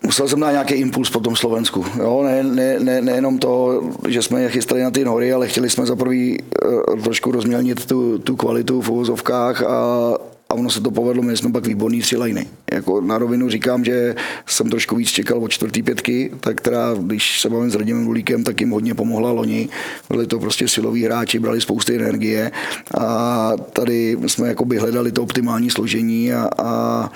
[0.03, 1.85] Musel jsem dát nějaký impuls po tom Slovensku.
[1.99, 5.69] Jo, ne, ne, ne, nejenom to, že jsme je chystali na ty hory, ale chtěli
[5.69, 10.13] jsme za prvý uh, trošku rozmělnit tu, tu kvalitu v uvozovkách a,
[10.51, 12.47] a ono se to povedlo, my jsme pak výborný tři liny.
[12.73, 17.41] Jako na rovinu říkám, že jsem trošku víc čekal od čtvrtý pětky, tak která, když
[17.41, 19.69] se bavím s Radimem Gulíkem, tak jim hodně pomohla loni.
[20.09, 22.51] Byli to prostě siloví hráči, brali spousty energie
[22.97, 27.11] a tady jsme jakoby hledali to optimální složení a, a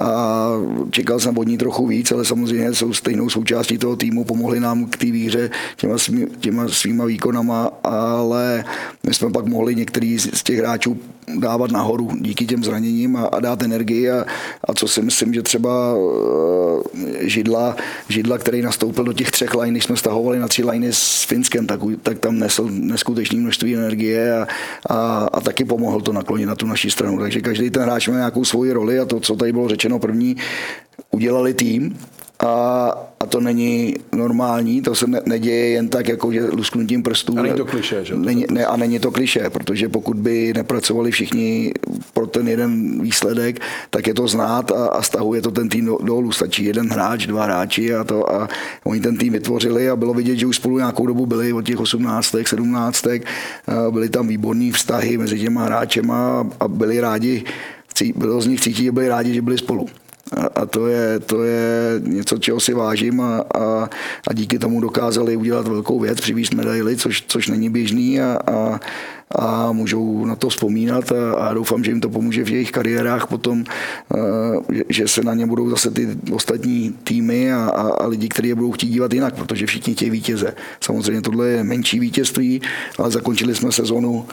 [0.00, 0.50] a
[0.90, 4.86] čekal jsem od ní trochu víc, ale samozřejmě jsou stejnou součástí toho týmu, pomohli nám
[4.86, 8.64] k té výhře těma, svý, těma svýma výkonama, ale
[9.06, 10.98] my jsme pak mohli některý z těch hráčů
[11.38, 14.24] dávat nahoru díky těm zraněním a, a dát energii a,
[14.64, 16.82] a co si myslím, že třeba uh,
[17.20, 17.76] Židla,
[18.08, 21.66] Židla, který nastoupil do těch třech line, když jsme stahovali na tři liney s Finskem,
[21.66, 24.46] tak, tak tam nesl neskutečné množství energie a,
[24.90, 27.18] a, a taky pomohl to naklonit na tu naší stranu.
[27.18, 30.36] Takže každý ten hráč má nějakou svoji roli a to, co tady bylo řečeno první,
[31.10, 31.98] udělali tým
[32.42, 37.38] a, a to není normální, to se ne, neděje jen tak, jako že lusknutím prstů.
[37.38, 38.16] A není to kliše, že?
[38.16, 41.72] Není, ne, a není to kliše, protože pokud by nepracovali všichni
[42.12, 46.32] pro ten jeden výsledek, tak je to znát a, a stahuje to ten tým dolů.
[46.32, 48.48] Stačí jeden hráč, dva hráči a to a
[48.84, 51.80] oni ten tým vytvořili a bylo vidět, že už spolu nějakou dobu byli od těch
[51.80, 52.34] 18.
[52.46, 53.04] 17.
[53.90, 57.44] Byly tam výborné vztahy mezi těma hráčema a byli rádi,
[58.14, 59.86] bylo z nich cítit, že byli rádi, že byli spolu.
[60.54, 63.88] A, to, je, to je něco, čeho si vážím a, a,
[64.28, 68.80] a díky tomu dokázali udělat velkou věc, přivízt medaily, což, což není běžný a, a,
[69.38, 73.26] a můžou na to vzpomínat a, a doufám, že jim to pomůže v jejich kariérách
[73.26, 73.64] potom,
[74.72, 78.48] že, že se na ně budou zase ty ostatní týmy a, a, a lidi, kteří
[78.48, 80.54] je budou chtít dívat jinak, protože všichni těch vítěze.
[80.80, 82.62] Samozřejmě tohle je menší vítězství,
[82.98, 84.26] ale zakončili jsme sezonu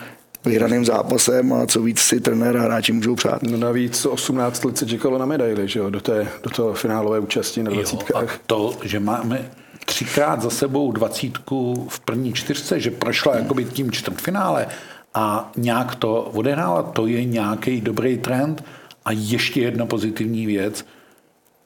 [0.45, 3.43] vyhraným zápasem a co víc si trenér a hráči můžou přát.
[3.43, 7.19] No navíc 18 let se čekalo na medaily, že jo, do, té, do toho finálové
[7.19, 8.23] účasti na dvacítkách.
[8.23, 9.51] Jo, a to, že máme
[9.85, 14.67] třikrát za sebou dvacítku v první čtyřce, že prošla jakoby tím čtvrtfinále
[15.13, 18.63] a nějak to odehrála, to je nějaký dobrý trend.
[19.05, 20.85] A ještě jedna pozitivní věc,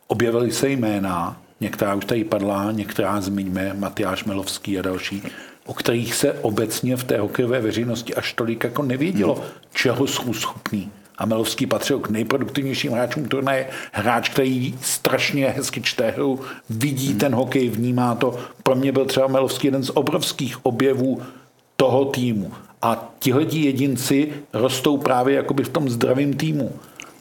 [0.07, 5.23] objevily se jména, některá už tady padla, některá zmiňme, Matyáš Melovský a další,
[5.69, 9.43] o kterých se obecně v té hokejové veřejnosti až tolik jako nevědělo, hmm.
[9.73, 10.91] čeho jsou schopný.
[11.17, 13.69] A Melovský patřil k nejproduktivnějším hráčům turnaje.
[13.91, 17.19] Hráč, který strašně hezky čte hru, vidí hmm.
[17.19, 18.39] ten hokej, vnímá to.
[18.63, 21.21] Pro mě byl třeba Melovský jeden z obrovských objevů
[21.75, 22.53] toho týmu.
[22.81, 26.71] A tihleti jedinci rostou právě jakoby v tom zdravém týmu.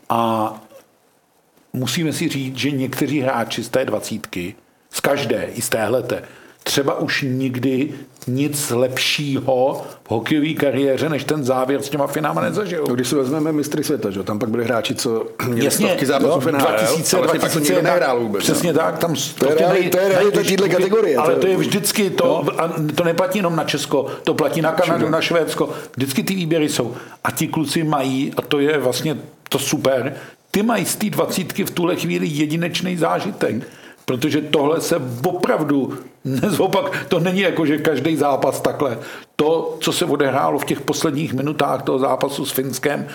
[0.09, 0.55] A
[1.73, 4.55] musíme si říct, že někteří hráči z té dvacítky,
[4.91, 6.23] z každé, i z téhleté,
[6.69, 7.89] třeba už nikdy
[8.27, 12.85] nic lepšího v hokejové kariéře, než ten závěr s těma finálma nezažil.
[12.89, 14.23] No, když si vezmeme mistry světa, že?
[14.23, 17.83] tam pak byli hráči, co měli Jasně, stovky zápasů no, finále, 2000, ale 2000, pak
[17.83, 18.43] nehrál vůbec.
[18.43, 18.79] Přesně no.
[18.79, 21.17] tak, tam to je, to je realita této kategorie.
[21.17, 22.63] Ale to je vždycky, to, no.
[22.63, 26.69] a to neplatí jenom na Česko, to platí na Kanadu, na Švédsko, vždycky ty výběry
[26.69, 26.95] jsou.
[27.25, 29.17] A ti kluci mají, a to je vlastně
[29.49, 30.15] to super,
[30.51, 33.69] ty mají z té dvacítky v tuhle chvíli jedinečný zážitek
[34.09, 38.99] protože tohle se opravdu nezopak, to není jako, že každý zápas takhle.
[39.37, 43.07] To, co se odehrálo v těch posledních minutách toho zápasu s Finskem,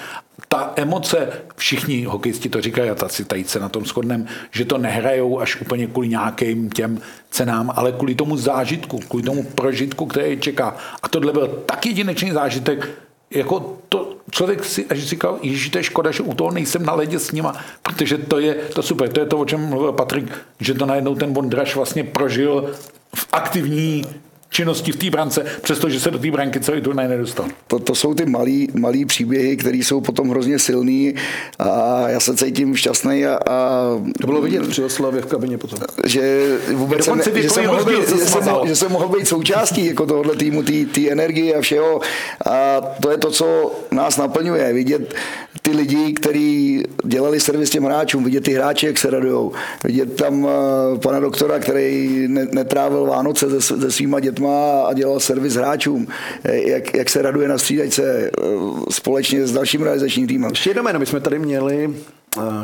[0.47, 4.77] ta emoce, všichni hokejisti to říkají, a si tady se na tom shodneme, že to
[4.77, 10.39] nehrajou až úplně kvůli nějakým těm cenám, ale kvůli tomu zážitku, kvůli tomu prožitku, který
[10.39, 10.75] čeká.
[11.03, 12.89] A tohle byl tak jedinečný zážitek,
[13.33, 16.93] jako to člověk si až říkal, ježiš, to je škoda, že u toho nejsem na
[16.93, 20.31] ledě s nima, protože to je to super, to je to, o čem mluvil Patrik,
[20.59, 22.71] že to najednou ten Bondraš vlastně prožil
[23.15, 24.05] v aktivní
[24.53, 27.45] činnosti v té brance, přestože se do té branky celý turnaj nedostal.
[27.67, 31.15] To, to jsou ty malý, malý příběhy, které jsou potom hrozně silný
[31.59, 33.87] a já se cítím šťastný a, a
[34.21, 35.79] to bylo vidět při oslavě v kabině potom.
[36.05, 40.05] Že vůbec jsem, že, jsem mohl být, že, jsem, že jsem mohl být součástí jako
[40.05, 42.01] tohohle týmu, té energie a všeho
[42.45, 45.13] a to je to, co nás naplňuje, vidět
[45.61, 49.51] ty lidi, kteří dělali servis těm hráčům, vidět ty hráče, jak se radujou,
[49.83, 50.49] vidět tam uh,
[50.97, 56.07] pana doktora, který netrávil Vánoce se, se svýma dětmi dětma a dělal servis hráčům,
[56.43, 58.41] jak, jak se raduje na střídačce eh,
[58.89, 60.49] společně s dalším realizačním týmem.
[60.49, 61.95] Ještě jedno jméno, my jsme tady měli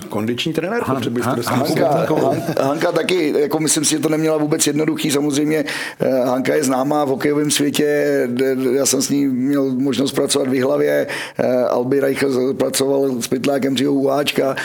[0.10, 0.82] kondiční trenér.
[0.84, 2.16] Han, Han, Hanka, Hanka,
[2.64, 5.12] Hanka taky, jako myslím si, že to neměla vůbec jednoduchý.
[5.12, 5.66] Samozřejmě
[6.00, 8.28] eh, Hanka je známá v hokejovém světě,
[8.72, 11.08] já jsem s ní měl možnost pracovat v hlavě.
[11.40, 12.24] Eh, Albi Reich
[12.58, 14.56] pracoval s Pytlákem Dřího Uháčka,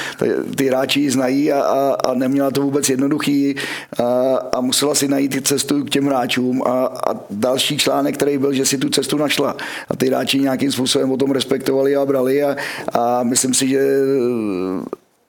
[0.56, 3.54] ty hráči ji znají a, a, a, neměla to vůbec jednoduchý
[3.98, 8.52] a, a musela si najít cestu k těm hráčům a, a další článek, který byl,
[8.52, 9.56] že si tu cestu našla
[9.88, 12.56] a ty hráči nějakým způsobem o tom respektovali a brali a,
[12.92, 13.80] a myslím si, že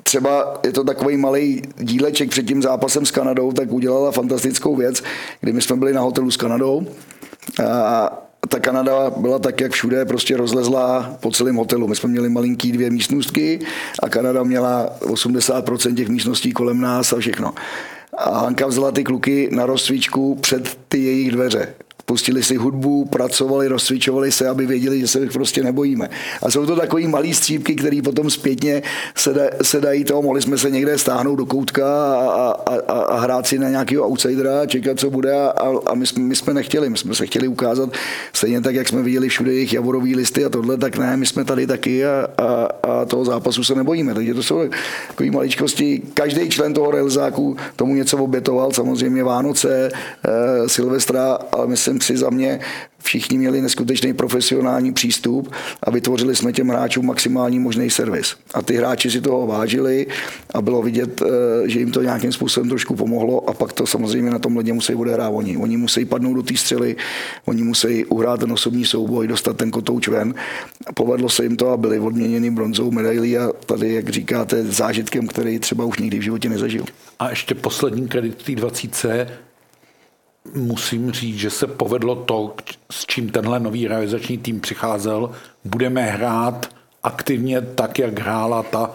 [0.07, 5.03] třeba je to takový malý díleček před tím zápasem s Kanadou, tak udělala fantastickou věc,
[5.41, 6.87] kdy my jsme byli na hotelu s Kanadou
[7.63, 11.87] a ta Kanada byla tak, jak všude, prostě rozlezlá po celém hotelu.
[11.87, 13.59] My jsme měli malinký dvě místnostky
[14.03, 17.53] a Kanada měla 80% těch místností kolem nás a všechno.
[18.17, 21.73] A Hanka vzala ty kluky na rozcvičku před ty jejich dveře
[22.05, 26.09] pustili si hudbu, pracovali, rozcvičovali se, aby věděli, že se jich prostě nebojíme.
[26.41, 28.83] A jsou to takový malý střípky, které potom zpětně
[29.15, 32.99] se, da, se dají toho, mohli jsme se někde stáhnout do koutka a, a, a,
[33.01, 35.51] a hrát si na nějakého outsidera a čekat, co bude a,
[35.85, 37.89] a my, jsme, my jsme nechtěli, my jsme se chtěli ukázat
[38.33, 41.45] stejně tak, jak jsme viděli všude jejich javorový listy a tohle, tak ne, my jsme
[41.45, 44.13] tady taky a, a, a toho zápasu se nebojíme.
[44.13, 44.61] Takže to jsou
[45.07, 46.01] takové maličkosti.
[46.13, 52.29] Každý člen toho realizáku tomu něco obětoval, samozřejmě Vánoce, e, Silvestra, ale myslím si za
[52.29, 52.59] mě,
[53.05, 55.53] všichni měli neskutečný profesionální přístup
[55.83, 58.35] a vytvořili jsme těm hráčům maximální možný servis.
[58.53, 60.07] A ty hráči si toho vážili
[60.53, 64.31] a bylo vidět, eh, že jim to nějakým způsobem trošku pomohlo a pak to samozřejmě
[64.31, 65.57] na tom ledě musí odehrát oni.
[65.57, 66.95] Oni musí padnout do té střely,
[67.45, 70.33] oni musí uhrát ten osobní souboj, dostat ten kotouč ven.
[70.93, 75.59] Povedlo se jim to a byli odměněni bronzou medailí a tady, jak říkáte, zážitkem, který
[75.59, 76.85] třeba už nikdy v životě nezažil.
[77.19, 78.95] A ještě poslední kredit té 20
[80.53, 82.55] musím říct, že se povedlo to,
[82.91, 85.31] s čím tenhle nový realizační tým přicházel.
[85.65, 86.69] Budeme hrát
[87.03, 88.91] aktivně tak, jak hrála ta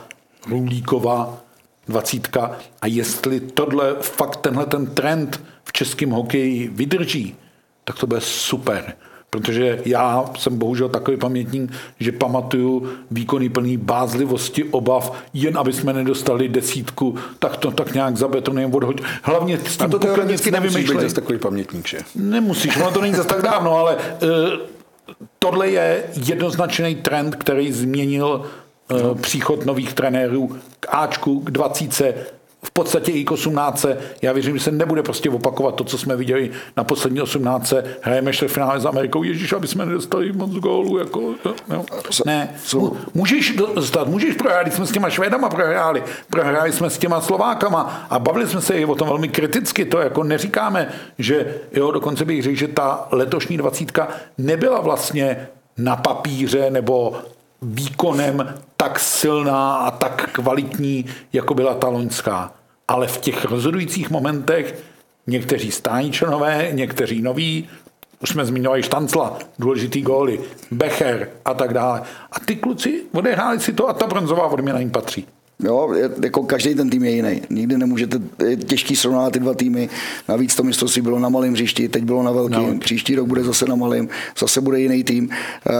[0.48, 1.40] Rulíková
[1.88, 7.36] dvacítka a jestli tohle fakt tenhle ten trend v českém hokeji vydrží,
[7.84, 8.96] tak to bude super
[9.30, 15.92] protože já jsem bohužel takový pamětník, že pamatuju výkony plný bázlivosti, obav, jen aby jsme
[15.92, 19.02] nedostali desítku, tak to tak nějak zabetonujeme odhoď.
[19.22, 21.98] Hlavně s tím to teoreticky nemusíš být takový pamětník, že?
[22.14, 24.30] Nemusíš, ono to není zase tak dávno, ale uh,
[25.38, 28.44] tohle je jednoznačný trend, který změnil
[28.92, 33.86] uh, příchod nových trenérů k Ačku, k 20 v podstatě i k 18.
[34.22, 37.72] Já věřím, že se nebude prostě opakovat to, co jsme viděli na poslední 18.
[38.00, 39.22] Hrajeme finále s Amerikou.
[39.22, 40.98] Ježíš, aby jsme nedostali moc gólů.
[40.98, 41.34] Jako,
[41.70, 41.84] jo.
[42.26, 42.54] Ne,
[43.14, 48.18] můžeš dostat, můžeš prohrát, jsme s těma Švédama prohráli, prohráli jsme s těma Slovákama a
[48.18, 49.84] bavili jsme se i o tom velmi kriticky.
[49.84, 55.96] To jako neříkáme, že jo, dokonce bych řekl, že ta letošní dvacítka nebyla vlastně na
[55.96, 57.16] papíře nebo
[57.62, 62.52] výkonem tak silná a tak kvalitní, jako byla ta loňská.
[62.88, 64.82] Ale v těch rozhodujících momentech
[65.26, 67.68] někteří stání členové, někteří noví,
[68.22, 72.02] už jsme zmiňovali Štancla, důležitý góly, Becher a tak dále.
[72.32, 75.26] A ty kluci odehráli si to a ta bronzová odměna jim patří.
[75.64, 77.42] Jo, jako každý ten tým je jiný.
[77.50, 79.88] Nikdy nemůžete, je těžký srovnávat ty dva týmy.
[80.28, 82.66] Navíc to mistrovství bylo na malém hřišti, teď bylo na velkém.
[82.74, 82.78] No.
[82.78, 85.30] Příští rok bude zase na malém, zase bude jiný tým.
[85.70, 85.72] Eh,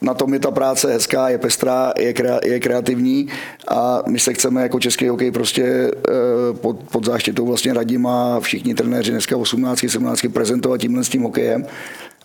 [0.00, 3.28] na tom je ta práce hezká, je pestrá, je, krea, je kreativní
[3.68, 8.74] a my se chceme jako český hokej prostě eh, pod, pod záštitou vlastně Radima všichni
[8.74, 11.66] trenéři dneska 18, 17 prezentovat tímhle s tím hokejem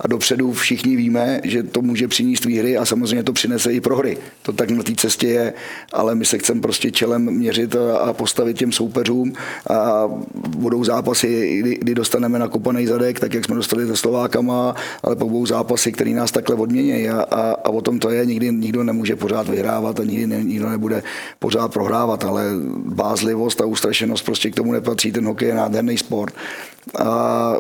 [0.02, 4.18] a dopředu všichni víme, že to může přinést výhry a samozřejmě to přinese i prohry.
[4.42, 5.54] To tak na té cestě je,
[5.94, 9.34] ale my se chceme prostě čelem měřit a postavit těm soupeřům
[9.70, 10.10] a
[10.48, 15.46] budou zápasy, kdy, dostaneme nakopaný zadek, tak jak jsme dostali se Slovákama, ale po budou
[15.46, 19.16] zápasy, které nás takhle odmění a, a, a, o tom to je, nikdy nikdo nemůže
[19.16, 21.04] pořád vyhrávat a nikdy ne, nikdo nebude
[21.40, 22.44] pořád prohrávat, ale
[22.76, 26.34] bázlivost a ustrašenost prostě k tomu nepatří, ten hokej je nádherný sport.
[27.00, 27.56] A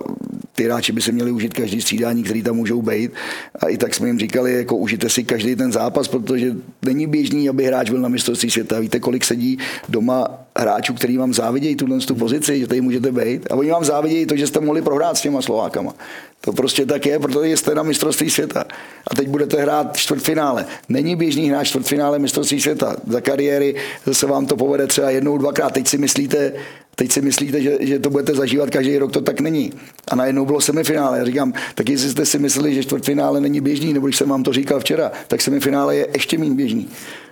[0.56, 3.12] ty hráči by se měli užít každý střídání, který tam můžou být.
[3.60, 7.50] A i tak jsme jim říkali, jako užijte si každý ten zápas, protože není běžný,
[7.50, 8.80] aby hráč byl na mistrovství světa.
[8.80, 9.58] Víte, kolik sedí
[9.90, 13.48] doma hráčů, který vám závidějí tuhle tu pozici, že tady můžete být.
[13.52, 15.94] A oni vám závidějí to, že jste mohli prohrát s těma Slovákama.
[16.42, 18.66] To prostě tak je, protože jste na mistrovství světa.
[19.12, 20.66] A teď budete hrát čtvrtfinále.
[20.90, 22.96] Není běžný hrát čtvrtfinále mistrovství světa.
[23.08, 23.76] Za kariéry
[24.12, 25.74] se vám to povede třeba jednou, dvakrát.
[25.74, 26.54] Teď si myslíte,
[26.96, 29.74] Teď si myslíte, že, že to budete zažívat každý rok, to tak není.
[30.08, 31.18] A najednou bylo semifinále.
[31.18, 34.44] Já říkám, tak jestli jste si mysleli, že čtvrtfinále není běžný, nebo když jsem vám
[34.44, 36.88] to říkal včera, tak semifinále je ještě méně běžný.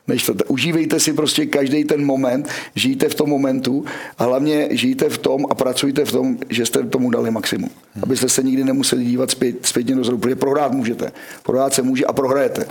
[0.07, 0.33] Než to.
[0.47, 3.85] Užívejte si prostě každý ten moment, žijte v tom momentu
[4.17, 7.69] a hlavně žijte v tom a pracujte v tom, že jste tomu dali maximum.
[8.03, 11.11] Abyste se nikdy nemuseli dívat zpět, zpětně dozadu, protože prohrát můžete.
[11.43, 12.65] Prohrát se může a prohrajete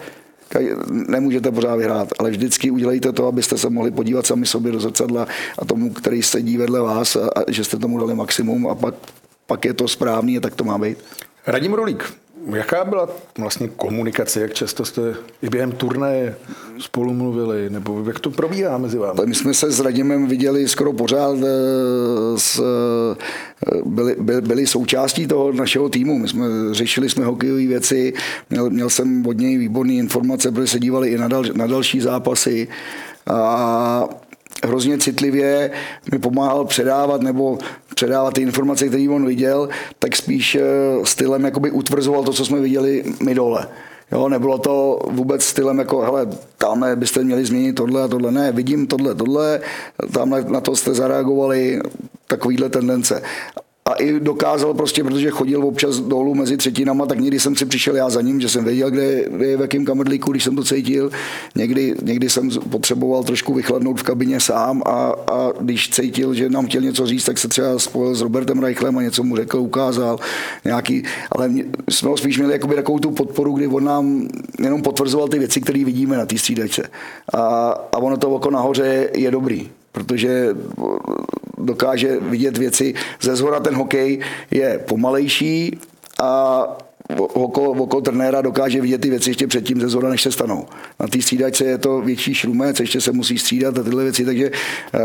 [0.90, 5.26] nemůžete pořád vyhrát, ale vždycky udělejte to, abyste se mohli podívat sami sobě do zrcadla
[5.58, 8.94] a tomu, který sedí vedle vás, a, a že jste tomu dali maximum a pak,
[9.46, 10.98] pak je to správný a tak to má být.
[11.46, 12.12] Radim Rolík,
[12.46, 16.34] Jaká byla vlastně komunikace, jak často jste i během turné
[16.78, 19.20] spolu mluvili, nebo jak to probíhá mezi vámi?
[19.24, 25.52] My jsme se s Radimem viděli skoro pořád, eh, s, eh, byli, byli součástí toho
[25.52, 26.18] našeho týmu.
[26.18, 28.12] My jsme řešili jsme hokejové věci,
[28.50, 32.00] měl, měl jsem od něj výborné informace, protože se dívali i na, dal, na další
[32.00, 32.68] zápasy.
[33.26, 34.08] A
[34.62, 35.70] hrozně citlivě
[36.12, 37.58] mi pomáhal předávat nebo
[37.94, 40.60] předávat ty informace, které on viděl, tak spíš eh,
[41.04, 43.68] stylem jakoby utvrzoval to, co jsme viděli my dole.
[44.12, 48.32] Jo, nebylo to vůbec stylem jako, hele, tamhle byste měli změnit tohle a tohle.
[48.32, 49.60] Ne, vidím tohle, tohle,
[50.12, 51.80] tamhle na to jste zareagovali,
[52.26, 53.22] takovýhle tendence.
[53.84, 57.96] A i dokázal prostě, protože chodil občas dolů mezi třetinama, tak někdy jsem si přišel
[57.96, 60.64] já za ním, že jsem věděl, kde, kde je v jakém kamrlíku, když jsem to
[60.64, 61.10] cítil.
[61.54, 66.66] Někdy, někdy jsem potřeboval trošku vychladnout v kabině sám a, a když cítil, že nám
[66.66, 70.18] chtěl něco říct, tak se třeba spojil s Robertem Reichlem a něco mu řekl, ukázal.
[70.64, 74.28] Nějaký, ale mě, jsme ho spíš měli jakoby takovou tu podporu, kdy on nám
[74.62, 76.88] jenom potvrzoval ty věci, které vidíme na té střídačce.
[77.34, 77.38] A,
[77.92, 80.54] a ono to oko nahoře je dobrý protože
[81.62, 82.94] dokáže vidět věci.
[83.20, 84.20] Ze zhora ten hokej
[84.50, 85.78] je pomalejší
[86.22, 86.62] a
[87.18, 90.66] okolo, okolo trenéra dokáže vidět ty věci ještě předtím ze zhora, než se stanou.
[91.00, 94.50] Na té střídačce je to větší šrumec, ještě se musí střídat a tyhle věci, takže
[94.94, 95.00] eh,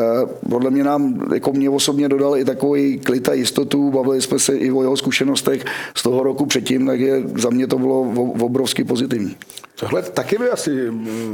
[0.50, 4.58] podle mě nám, jako mě osobně dodal i takový klid a jistotu, bavili jsme se
[4.58, 5.66] i o jeho zkušenostech
[5.96, 8.02] z toho roku předtím, takže za mě to bylo
[8.40, 9.36] obrovsky pozitivní.
[9.80, 10.72] Tohle taky by asi,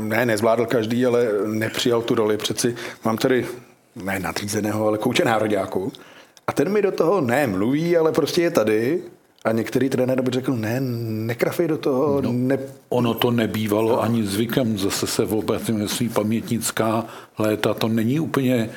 [0.02, 2.38] ne, nezvládl každý, ale nepřijal tu roli.
[2.38, 3.46] Přeci mám tady
[3.96, 5.92] ne nadřízeného, ale kouče nároďáku.
[6.48, 9.02] A ten mi do toho ne mluví, ale prostě je tady.
[9.46, 12.22] A některý trenér by řekl, ne, nekrafej do toho.
[12.22, 12.58] No, ne...
[12.90, 14.02] Ono to nebývalo no.
[14.02, 17.06] ani zvykem, zase se obratím svý pamětnická
[17.40, 18.70] léta, to není úplně,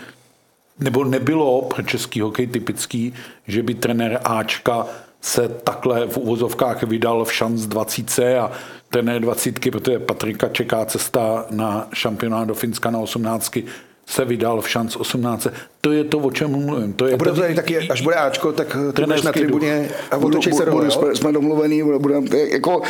[0.78, 3.14] nebo nebylo pro český hokej typický,
[3.46, 4.86] že by trenér Ačka
[5.20, 8.52] se takhle v uvozovkách vydal v šanc 20 a
[8.88, 13.58] trenér 20, protože Patrika čeká cesta na šampionát do Finska na 18
[14.06, 15.46] se vydal v šanc 18.
[15.80, 16.92] To je to, o čem mluvím.
[16.92, 20.52] To je a bude to taky, až bude Ačko, tak budeš na tribuně a otočej
[20.52, 22.82] se budu, jsme, jsme domluvení, budeme, jako,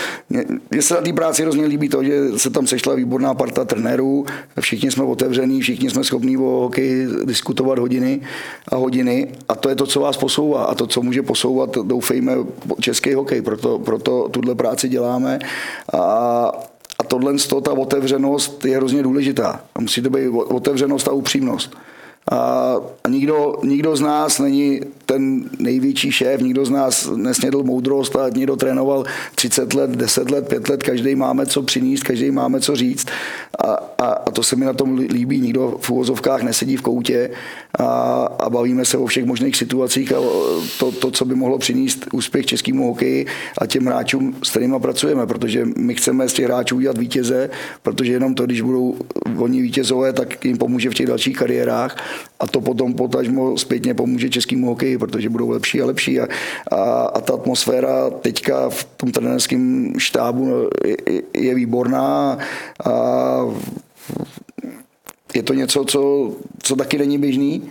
[0.71, 4.27] mně se na té práci hrozně líbí to, že se tam sešla výborná parta trenérů,
[4.61, 8.21] všichni jsme otevření, všichni jsme schopní o hokeji diskutovat hodiny
[8.69, 9.29] a hodiny.
[9.49, 12.37] A to je to, co vás posouvá a to, co může posouvat, doufejme,
[12.81, 15.39] český hokej, proto, proto tuhle práci děláme.
[15.93, 19.65] A a tohle, ta otevřenost je hrozně důležitá.
[19.79, 21.77] Musí to být otevřenost a upřímnost.
[22.33, 22.77] A
[23.09, 28.57] nikdo, nikdo z nás není ten největší šéf, nikdo z nás nesnědl moudrost a někdo
[28.57, 33.07] trénoval 30 let, 10 let, 5 let, každý máme co přinést, každý máme co říct.
[33.65, 37.31] A, a, a to se mi na tom líbí, nikdo v úvozovkách nesedí v koutě
[37.79, 37.85] a,
[38.39, 40.17] a bavíme se o všech možných situacích a
[40.79, 43.27] to, to, co by mohlo přinést úspěch českému hokeji
[43.59, 47.51] a těm hráčům, s kterými pracujeme, protože my chceme z těch hráčů udělat vítěze,
[47.83, 48.97] protože jenom to, když budou
[49.39, 51.97] oni vítězové, tak jim pomůže v těch dalších kariérách
[52.41, 56.21] a to potom potažmo zpětně pomůže českému hokeji, protože budou lepší a lepší.
[56.21, 56.29] A,
[56.73, 60.97] a, a ta atmosféra teďka v tom trenérském štábu je,
[61.35, 62.39] je výborná.
[62.85, 62.93] A
[65.35, 67.63] je to něco, co, co taky není běžný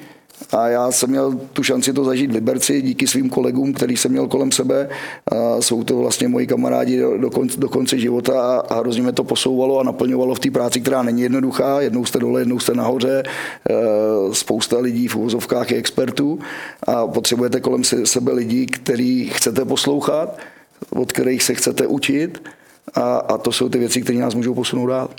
[0.51, 4.11] a já jsem měl tu šanci to zažít v Liberci díky svým kolegům, který jsem
[4.11, 4.89] měl kolem sebe.
[5.31, 9.11] A jsou to vlastně moji kamarádi do, do, konce, do konce života a hrozně mě
[9.11, 11.81] to posouvalo a naplňovalo v té práci, která není jednoduchá.
[11.81, 13.23] Jednou jste dole, jednou jste nahoře.
[13.23, 13.73] E,
[14.33, 16.39] spousta lidí v uvozovkách je expertů
[16.87, 20.37] a potřebujete kolem sebe lidí, který chcete poslouchat,
[20.89, 22.43] od kterých se chcete učit
[22.93, 25.09] a, a to jsou ty věci, které nás můžou posunout dál.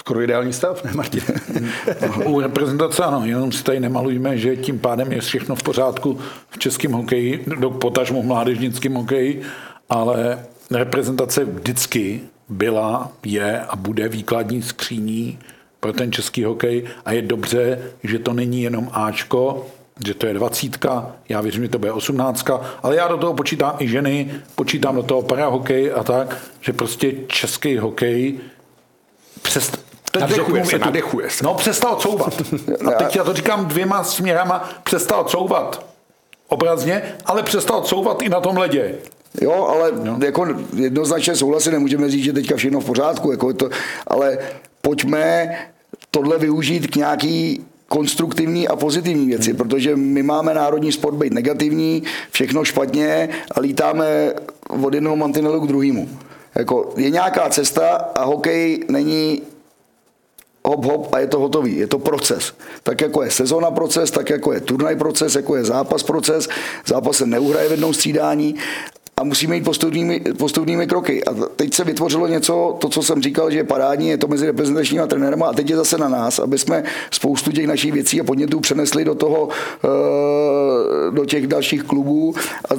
[0.00, 1.22] Skoro ideální stav, ne Martin?
[2.24, 6.18] U reprezentace ano, jenom si tady nemalujeme, že tím pádem je všechno v pořádku
[6.50, 9.42] v českém hokeji, do potažmu v mládežnickém hokeji,
[9.88, 10.38] ale
[10.70, 15.38] reprezentace vždycky byla, je a bude výkladní skříní
[15.80, 19.66] pro ten český hokej a je dobře, že to není jenom Ačko,
[20.06, 23.76] že to je dvacítka, já věřím, že to bude osmnáctka, ale já do toho počítám
[23.78, 28.38] i ženy, počítám do toho parahokej a tak, že prostě český hokej
[29.42, 29.72] přes,
[30.20, 31.44] nadechuje se, nadechuje se.
[31.44, 32.42] No, přestal couvat.
[32.86, 35.86] A teď já to říkám dvěma směrama, přestal couvat
[36.48, 38.94] obrazně, ale přestal couvat i na tom ledě.
[39.40, 40.18] Jo, ale no.
[40.24, 40.46] jako
[40.76, 43.70] jednoznačně souhlasím, nemůžeme říct, že teďka všechno v pořádku, jako to,
[44.06, 44.38] ale
[44.82, 45.56] pojďme
[46.10, 49.56] tohle využít k nějaký konstruktivní a pozitivní věci, hmm.
[49.56, 54.32] protože my máme národní sport být negativní, všechno špatně a lítáme
[54.84, 56.08] od jednoho mantinelu k druhému.
[56.54, 59.42] Jako je nějaká cesta a hokej není
[60.64, 61.76] hop, hop a je to hotový.
[61.76, 62.52] Je to proces.
[62.82, 66.48] Tak jako je sezona proces, tak jako je turnaj proces, jako je zápas proces.
[66.86, 68.54] Zápas se neuhraje v jednom střídání
[69.20, 71.24] a musíme jít postupnými, postupnými kroky.
[71.24, 74.46] A teď se vytvořilo něco, to, co jsem říkal, že je parádní, je to mezi
[74.46, 78.24] reprezentačními trenérem a teď je zase na nás, aby jsme spoustu těch našich věcí a
[78.24, 79.48] podnětů přenesli do toho,
[79.84, 82.34] eh, do těch dalších klubů
[82.70, 82.74] a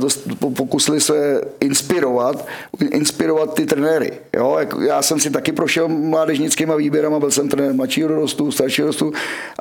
[0.53, 2.47] pokusili se inspirovat,
[2.91, 4.11] inspirovat ty trenéry.
[4.35, 4.57] Jo?
[4.85, 9.11] Já jsem si taky prošel mládežnickýma výběrama, byl jsem trenér mladšího dorostu, staršího dorostu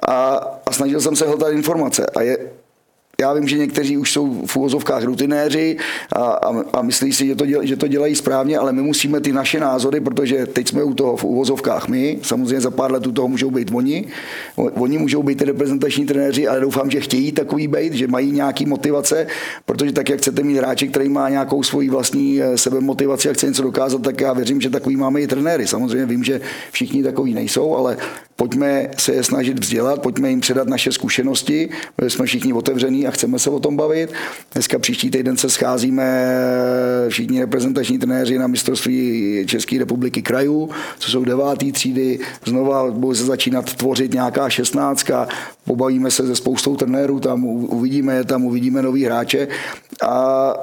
[0.09, 0.35] a,
[0.67, 2.07] a snažil jsem se hledat informace.
[2.07, 2.39] A je,
[3.21, 5.77] já vím, že někteří už jsou v úvozovkách rutinéři
[6.13, 9.21] a, a, a myslí si, že to, děl, že to dělají správně, ale my musíme
[9.21, 13.07] ty naše názory, protože teď jsme u toho v úvozovkách my, samozřejmě za pár let
[13.07, 14.07] u toho můžou být oni,
[14.57, 19.27] oni můžou být reprezentační trenéři, ale doufám, že chtějí takový být, že mají nějaký motivace,
[19.67, 23.47] protože tak, jak chcete mít hráče, který má nějakou svoji vlastní eh, sebemotivaci a chce
[23.47, 25.67] něco dokázat, tak já věřím, že takový máme i trenéry.
[25.67, 26.41] Samozřejmě vím, že
[26.73, 27.97] všichni takový nejsou, ale
[28.37, 31.69] pojďme se je snažit vzdělat, pojďme jim předat naše zkušenosti,
[32.09, 34.13] jsme všichni otevření a chceme se o tom bavit.
[34.53, 36.35] Dneska příští týden se scházíme
[37.09, 43.25] všichni reprezentační trenéři na mistrovství České republiky krajů, co jsou devátý třídy, znova bude se
[43.25, 45.29] začínat tvořit nějaká šestnáctka,
[45.65, 49.49] pobavíme se se spoustou trenérů, tam uvidíme je tam, uvidíme nový hráče
[50.03, 50.55] a, a,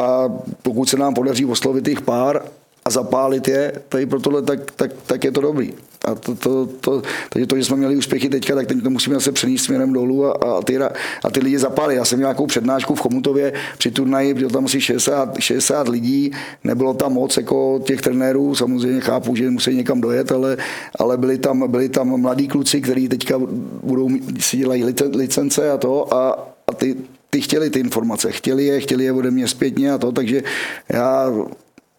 [0.00, 0.28] a
[0.62, 2.42] pokud se nám podaří oslovit jich pár
[2.84, 5.72] a zapálit je tady pro tohle, tak, tak, tak je to dobrý.
[6.04, 9.14] A to, to, to, takže to, že jsme měli úspěchy teďka, tak teď to musíme
[9.14, 10.78] zase přenést směrem dolů a, a, ty,
[11.24, 11.96] a ty lidi zapálit.
[11.96, 16.30] Já jsem měl nějakou přednášku v Chomutově při turnaji, bylo tam asi 60, 60 lidí,
[16.64, 20.56] nebylo tam moc jako těch trenérů, samozřejmě chápu, že musí někam dojet, ale,
[20.98, 23.40] ale byli, tam, byli tam mladí kluci, kteří teďka
[23.82, 24.08] budou,
[24.40, 24.84] si dělají
[25.14, 26.14] licence a to.
[26.14, 26.96] A, a ty,
[27.30, 30.42] ty chtěli ty informace, chtěli je, chtěli je ode mě zpětně a to, takže
[30.88, 31.32] já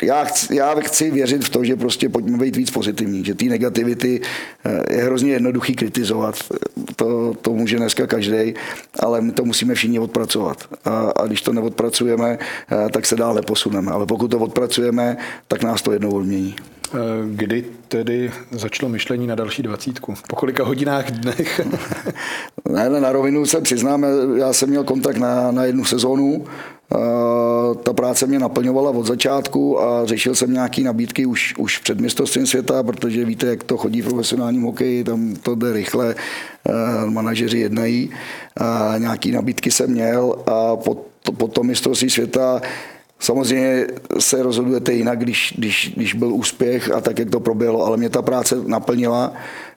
[0.03, 3.49] já chci, já chci věřit v to, že prostě pojďme být víc pozitivní, že ty
[3.49, 4.21] negativity
[4.65, 6.35] eh, je hrozně jednoduchý kritizovat.
[6.95, 8.53] To, to může dneska každý,
[8.99, 10.57] ale my to musíme všichni odpracovat.
[10.85, 12.37] A, a když to neodpracujeme,
[12.71, 13.91] eh, tak se dál neposuneme.
[13.91, 16.55] Ale pokud to odpracujeme, tak nás to jednou odmění.
[16.93, 20.13] Eh, kdy tedy začalo myšlení na další dvacítku?
[20.27, 21.61] Po kolika hodinách dnech?
[22.69, 26.45] ne, ne, na rovinu se přiznám, já jsem měl kontakt na, na jednu sezónu,
[27.83, 32.47] ta práce mě naplňovala od začátku a řešil jsem nějaké nabídky už, už před mistrovstvím
[32.47, 36.15] světa, protože víte, jak to chodí v profesionálním hokeji, tam to jde rychle,
[37.05, 38.09] manažeři jednají.
[38.57, 42.61] A nějaké nabídky jsem měl a po, to, po tom mistrovství světa
[43.19, 43.87] Samozřejmě
[44.19, 48.09] se rozhodujete jinak, když, když, když byl úspěch a tak, jak to proběhlo, ale mě
[48.09, 49.33] ta práce naplnila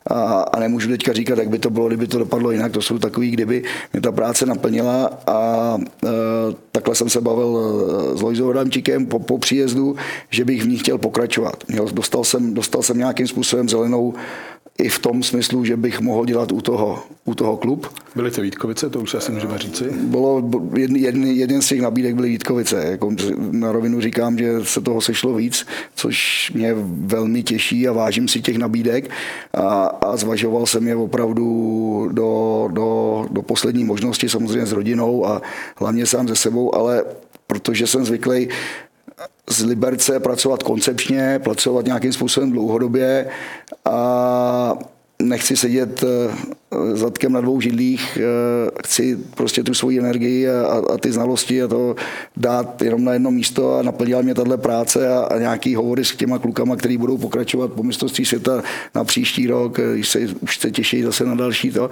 [0.07, 2.73] a, a nemůžu teďka říkat, jak by to bylo, kdyby to dopadlo jinak.
[2.73, 6.09] To jsou takový, kdyby mě ta práce naplnila a e,
[6.73, 7.59] takhle jsem se bavil
[8.15, 9.97] e, s Lojzou Adamčíkem po, po příjezdu,
[10.31, 11.65] že bych v ní chtěl pokračovat.
[11.69, 14.15] Měl, dostal, jsem, dostal jsem nějakým způsobem zelenou
[14.79, 17.87] i v tom smyslu, že bych mohl dělat u toho, u toho klub.
[18.17, 19.85] Byly to Vítkovice, to už asi můžeme říci?
[19.85, 22.85] Bylo, jedn, jedn, jeden z těch nabídek byly Vítkovice.
[22.91, 23.15] Jako
[23.51, 28.41] na rovinu říkám, že se toho sešlo víc, což mě velmi těší a vážím si
[28.41, 29.11] těch nabídek
[29.55, 35.43] a, a zvažoval jsem je opravdu do, do, do poslední možnosti, samozřejmě s rodinou a
[35.77, 37.05] hlavně sám ze sebou, ale
[37.47, 38.49] protože jsem zvyklý
[39.51, 43.29] z Liberce pracovat koncepčně, pracovat nějakým způsobem dlouhodobě
[43.85, 44.75] a
[45.23, 50.99] nechci sedět eh, zadkem na dvou židlích, eh, chci prostě tu svoji energii a, a
[50.99, 51.97] ty znalosti a to
[52.37, 56.17] dát jenom na jedno místo a naplnila mě tahle práce a, a nějaký hovory s
[56.17, 58.63] těma klukama, který budou pokračovat po mistrovství světa
[58.95, 61.91] na příští rok, když se už se těší zase na další to,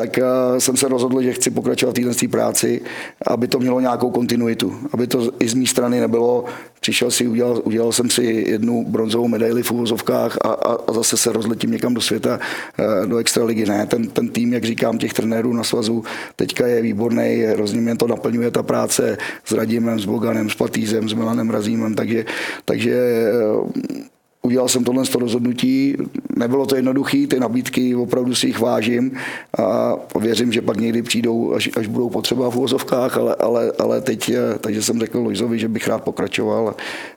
[0.00, 2.80] tak eh, jsem se rozhodl, že chci pokračovat v této práci,
[3.26, 6.44] aby to mělo nějakou kontinuitu, aby to i z mé strany nebylo,
[6.80, 11.16] přišel si, udělal, udělal jsem si jednu bronzovou medaili v úvozovkách a, a, a zase
[11.16, 12.40] se rozletím někam do světa,
[12.78, 13.66] eh, do extraligy.
[13.66, 16.04] Ne, ten, ten tým, jak říkám, těch trenérů na svazu
[16.36, 21.08] teďka je výborný, hrozně mě to naplňuje ta práce s Radimem, s Boganem, s Platýzem,
[21.08, 22.24] s Milanem Razímem, takže,
[22.64, 24.19] takže eh,
[24.50, 25.96] udělal jsem tohle rozhodnutí.
[26.36, 29.12] Nebylo to jednoduché, ty nabídky opravdu si jich vážím
[29.58, 34.00] a věřím, že pak někdy přijdou, až, až budou potřeba v úvozovkách, ale, ale, ale
[34.00, 36.74] teď, takže jsem řekl Lojzovi, že bych rád pokračoval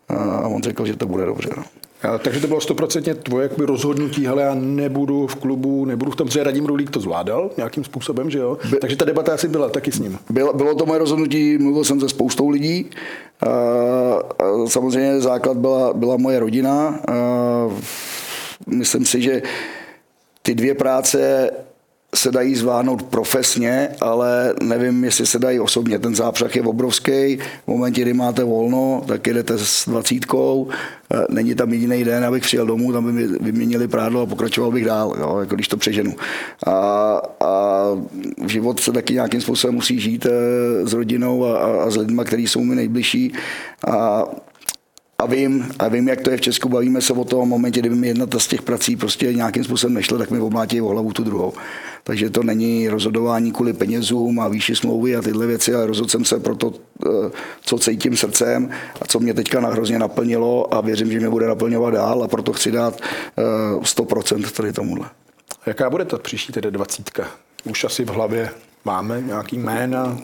[0.10, 1.50] a on řekl, že to bude dobře.
[1.58, 1.64] No.
[2.24, 6.28] Takže to bylo stoprocentně tvoje jakoby rozhodnutí, ale já nebudu v klubu, nebudu v tom,
[6.28, 8.58] že Radim Rulík to zvládal nějakým způsobem, že jo?
[8.70, 10.20] By, takže ta debata asi byla taky s ním.
[10.30, 12.90] Bylo, bylo to moje rozhodnutí, mluvil jsem se spoustou lidí.
[13.42, 17.00] A, a samozřejmě základ byla, byla moje rodina.
[17.08, 17.70] A,
[18.68, 19.42] myslím si, že
[20.42, 21.50] ty dvě práce
[22.14, 26.00] se dají zvládnout profesně, ale nevím, jestli se dají osobně.
[26.00, 27.38] Ten zápřah je obrovský.
[27.38, 30.68] V momentě, kdy máte volno, tak jedete s dvacítkou.
[31.14, 34.72] Eh, není tam jediný den, abych přijel domů, tam by mi vyměnili prádlo a pokračoval
[34.72, 36.16] bych dál, jo, jako když to přeženu.
[36.68, 36.72] A,
[37.40, 37.84] a
[38.48, 42.48] život se taky nějakým způsobem musí žít eh, s rodinou a, a s lidmi, kteří
[42.48, 43.34] jsou mi nejbližší.
[43.88, 44.24] A
[45.24, 47.96] a vím, a vím, jak to je v Česku, bavíme se o tom momentě, kdyby
[47.96, 51.24] mi jedna z těch prací prostě nějakým způsobem nešla, tak mi oblátí o hlavu tu
[51.24, 51.54] druhou.
[52.04, 56.26] Takže to není rozhodování kvůli penězům a výši smlouvy a tyhle věci, ale rozhodl jsem
[56.26, 56.74] se pro to,
[57.06, 57.32] eh,
[57.62, 58.70] co cítím srdcem
[59.02, 62.54] a co mě teďka hrozně naplnilo a věřím, že mě bude naplňovat dál a proto
[62.54, 63.02] chci dát
[63.82, 65.10] 100% eh, tady tomuhle.
[65.66, 67.28] Jaká bude ta příští tedy dvacítka?
[67.70, 68.50] Už asi v hlavě
[68.86, 70.18] máme nějaký jména?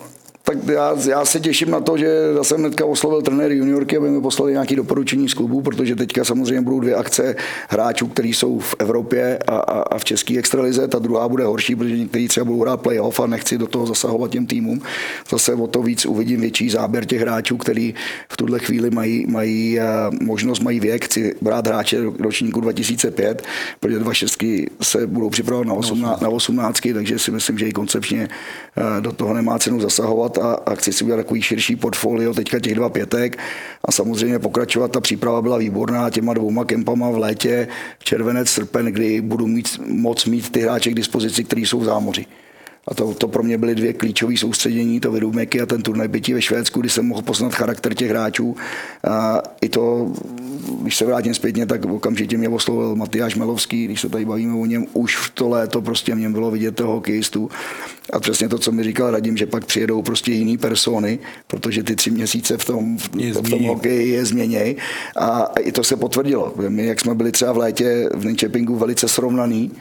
[0.49, 4.21] Tak já, já, se těším na to, že zase hnedka oslovil trenér juniorky, aby mi
[4.21, 7.35] poslali nějaké doporučení z klubu, protože teďka samozřejmě budou dvě akce
[7.69, 10.87] hráčů, kteří jsou v Evropě a, a, a v České extralize.
[10.87, 14.31] Ta druhá bude horší, protože někteří třeba budou hrát playoff a nechci do toho zasahovat
[14.31, 14.81] těm týmům.
[15.29, 17.93] Zase o to víc uvidím větší záběr těch hráčů, kteří
[18.29, 19.85] v tuhle chvíli mají, mají eh,
[20.21, 21.05] možnost, mají věk.
[21.05, 23.43] Chci brát hráče ročníku 2005,
[23.79, 27.71] protože dva šestky se budou připravovat na, 18, na 18, takže si myslím, že i
[27.71, 28.29] koncepčně
[28.77, 32.59] eh, do toho nemá cenu zasahovat a, a chci si udělat takový širší portfolio teďka
[32.59, 33.37] těch dva pětek
[33.85, 34.91] a samozřejmě pokračovat.
[34.91, 37.67] Ta příprava byla výborná těma dvouma kempama v létě,
[38.03, 42.27] červenec, srpen, kdy budu mít, moc mít ty hráče k dispozici, kteří jsou v zámoří.
[42.87, 46.33] A to, to pro mě byly dvě klíčové soustředění, to Meky a ten turnaj pěti
[46.33, 48.55] ve Švédsku, kdy jsem mohl poznat charakter těch hráčů.
[49.09, 50.13] A I to,
[50.81, 54.65] když se vrátím zpětně, tak okamžitě mě oslovil Matyáš Melovský, když se tady bavíme o
[54.65, 57.49] něm, už v to léto prostě mě bylo vidět toho hokejistu.
[58.13, 61.95] A přesně to, co mi říkal Radim, že pak přijedou prostě jiný persony, protože ty
[61.95, 63.09] tři měsíce v tom, v,
[63.41, 64.75] v tom hokeji je změněj.
[65.15, 66.53] A i to se potvrdilo.
[66.69, 69.71] My, jak jsme byli třeba v létě v Ninčepingu velice srovnaný,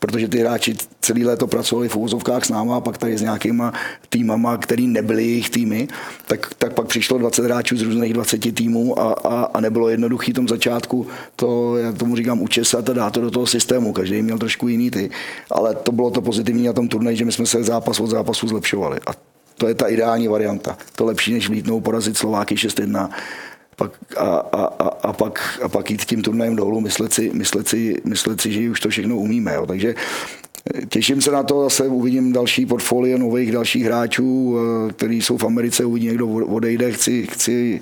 [0.00, 3.72] protože ty hráči celý léto pracovali v úvozovkách s náma a pak tady s nějakýma
[4.08, 5.88] týmama, který nebyly jejich týmy,
[6.26, 10.32] tak, tak pak přišlo 20 hráčů z různých 20 týmů a, a, a nebylo jednoduchý
[10.32, 13.92] tom začátku to, já tomu říkám, učesat a dát to do toho systému.
[13.92, 15.10] Každý měl trošku jiný ty,
[15.50, 18.48] ale to bylo to pozitivní na tom turnaji, že my jsme se zápas od zápasu
[18.48, 19.00] zlepšovali.
[19.06, 19.10] A
[19.60, 20.78] to je ta ideální varianta.
[20.96, 23.08] To lepší, než vlítnout, porazit Slováky 6-1
[23.80, 27.68] pak, a, a, a, a, pak, a pak jít tím turnajem dolů, myslet si, myslet
[27.68, 29.54] si, myslet si že už to všechno umíme.
[29.54, 29.66] Jo.
[29.66, 29.94] Takže
[30.74, 35.36] eh, Těším se na to, zase uvidím další portfolio nových dalších hráčů, eh, kteří jsou
[35.36, 37.80] v Americe, uvidím, někdo odejde, chci, chci,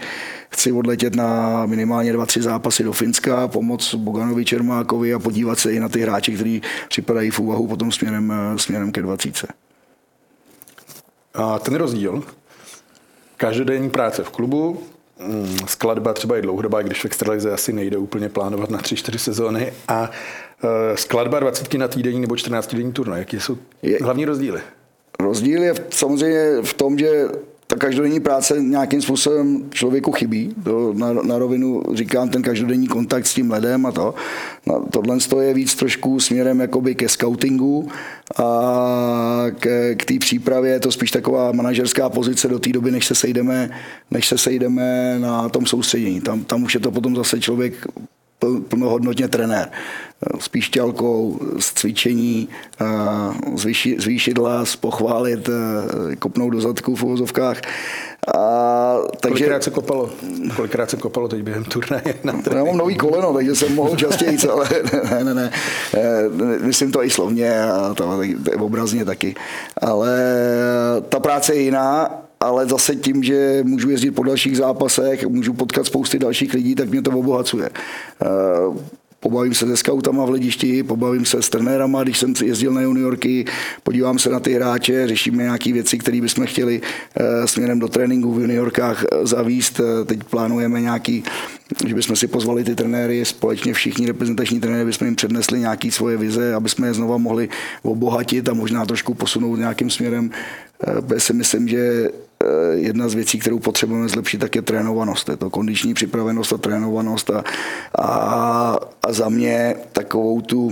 [0.51, 5.73] chci odletět na minimálně dva, tři zápasy do Finska, pomoct Boganovi Čermákovi a podívat se
[5.73, 9.47] i na ty hráči, kteří připadají v úvahu potom směrem, eh, směrem ke 20.
[11.35, 12.23] A ten rozdíl,
[13.37, 14.83] každodenní práce v klubu,
[15.67, 20.11] skladba třeba je dlouhodobá, když v extralize asi nejde úplně plánovat na 3-4 sezóny a
[20.93, 23.19] e, skladba 20 na týdenní nebo 14 denní turnaj.
[23.19, 23.59] Jaké jsou
[24.03, 24.61] hlavní rozdíly?
[25.21, 27.29] Rozdíl je samozřejmě v tom, že
[27.71, 30.55] ta každodenní práce nějakým způsobem člověku chybí.
[30.65, 34.15] To na, na rovinu říkám ten každodenní kontakt s tím ledem a to.
[34.67, 37.89] No, tohle je víc trošku směrem jakoby ke scoutingu
[38.39, 43.07] a k, k té přípravě je to spíš taková manažerská pozice do té doby, než
[43.07, 43.71] se sejdeme,
[44.11, 46.21] než se sejdeme na tom soustředění.
[46.21, 47.87] Tam, tam už je to potom zase člověk
[48.69, 49.69] plnohodnotně trenér.
[50.41, 52.49] S píšťalkou, s cvičení,
[53.55, 55.51] zvýšit, zvýšit hlas, pochválit,
[56.19, 57.61] kopnout do zadku v uvozovkách.
[58.37, 60.11] A, takže, Kolikrát se kopalo?
[60.57, 62.15] Kolikrát se kopalo teď během turnaje?
[62.55, 64.69] Já mám nový koleno, takže jsem mohl častěji, ale
[65.11, 65.51] ne, ne, ne.
[66.61, 68.21] Myslím to i slovně a to,
[68.59, 69.35] obrazně taky.
[69.83, 70.19] Ale
[71.09, 72.11] ta práce je jiná
[72.41, 76.91] ale zase tím, že můžu jezdit po dalších zápasech, můžu potkat spousty dalších lidí, tak
[76.91, 77.71] mě to obohacuje.
[79.19, 82.81] Eh, pobavím se se skautama v hledišti, pobavím se s trenérama, když jsem jezdil na
[82.81, 83.45] juniorky,
[83.83, 88.35] podívám se na ty hráče, řešíme nějaké věci, které bychom chtěli eh, směrem do tréninku
[88.35, 89.81] v juniorkách eh, zavíst.
[90.07, 91.25] Teď plánujeme nějaký
[91.87, 96.17] že bychom si pozvali ty trenéry, společně všichni reprezentační trenéry, bychom jim přednesli nějaké svoje
[96.17, 97.49] vize, aby jsme je znova mohli
[97.83, 100.31] obohatit a možná trošku posunout nějakým směrem.
[100.87, 102.28] Já si myslím, že Eh,
[102.75, 105.29] jedna z věcí, kterou potřebujeme zlepšit, tak je trénovanost.
[105.29, 107.45] Je to kondiční připravenost a trénovanost a,
[107.99, 110.71] a, a za mě takovou tu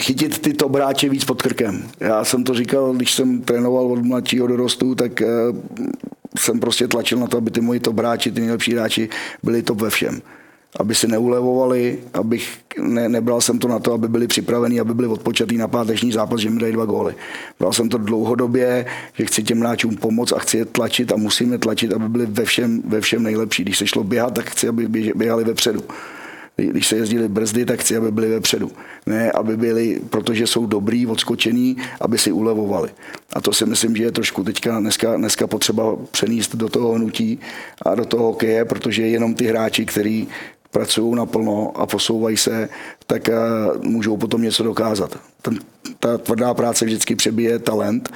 [0.00, 1.82] chytit ty tobráče víc pod krkem.
[2.00, 5.26] Já jsem to říkal, když jsem trénoval od mladšího dorostu, tak eh,
[6.38, 9.08] jsem prostě tlačil na to, aby ty moji tobráči, ty nejlepší hráči
[9.42, 10.22] byli top ve všem
[10.80, 15.08] aby si neulevovali, abych ne, nebral jsem to na to, aby byli připraveni, aby byli
[15.08, 17.14] odpočatý na páteční zápas, že mi dají dva góly.
[17.58, 18.86] Bral jsem to dlouhodobě,
[19.18, 22.44] že chci těm hráčům pomoct a chci je tlačit a musíme tlačit, aby byli ve
[22.44, 23.62] všem, ve všem nejlepší.
[23.62, 25.82] Když se šlo běhat, tak chci, aby běhali vepředu.
[26.56, 28.70] Když se jezdili brzdy, tak chci, aby byli vepředu.
[29.06, 32.90] Ne, aby byli, protože jsou dobrý, odskočený, aby si ulevovali.
[33.32, 37.38] A to si myslím, že je trošku teďka dneska, dneska potřeba přenést do toho hnutí
[37.82, 40.28] a do toho hokeje, protože jenom ty hráči, který
[40.74, 42.68] pracují naplno a posouvají se,
[43.06, 43.34] tak eh,
[43.82, 45.18] můžou potom něco dokázat.
[45.42, 45.58] Ten,
[46.00, 48.12] ta tvrdá práce vždycky přebije talent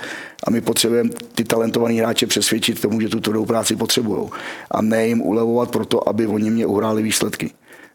[0.47, 4.29] a my potřebujeme ty talentovaný hráče přesvědčit tomu, že tu tvrdou práci potřebují.
[4.71, 7.51] A ne jim ulevovat proto, aby oni mě uhráli výsledky.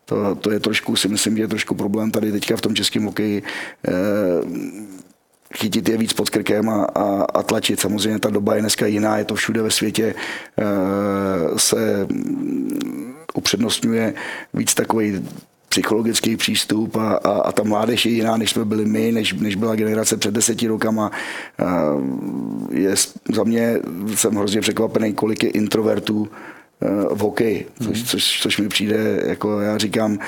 [0.05, 3.03] To, to je trošku, si myslím, že je trošku problém tady teďka v tom českém
[3.05, 3.43] hokeji.
[3.87, 3.91] E,
[5.57, 7.79] chytit je víc pod krkem a, a, a tlačit.
[7.79, 10.15] Samozřejmě ta doba je dneska jiná, je to všude ve světě,
[10.59, 10.65] e,
[11.59, 12.07] se
[13.33, 14.13] upřednostňuje
[14.53, 15.27] víc takový
[15.69, 19.55] psychologický přístup a, a, a ta mládež je jiná, než jsme byli my, než, než
[19.55, 21.11] byla generace před deseti rokama.
[22.71, 22.95] Je,
[23.33, 23.79] za mě
[24.15, 26.29] jsem hrozně překvapený, kolik je introvertů
[27.13, 30.19] v hokeji, což, což, což mi přijde, jako já říkám,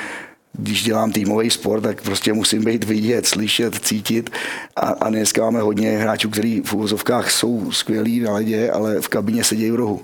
[0.57, 4.29] když dělám týmový sport, tak prostě musím být vidět, slyšet, cítit.
[4.75, 9.07] A, a dneska máme hodně hráčů, kteří v uvozovkách jsou skvělí na ledě, ale v
[9.07, 10.01] kabině sedějí v rohu.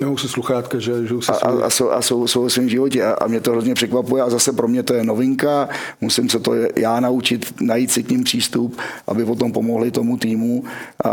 [0.00, 2.68] Nebo se sluchátka, že žijou se a, a, a, jsou, a jsou, jsou ve svém
[2.68, 5.68] životě a, a mě to hrozně překvapuje a zase pro mě to je novinka,
[6.00, 10.64] musím se to já naučit, najít si k ním přístup, aby potom pomohli tomu týmu.
[11.04, 11.10] A,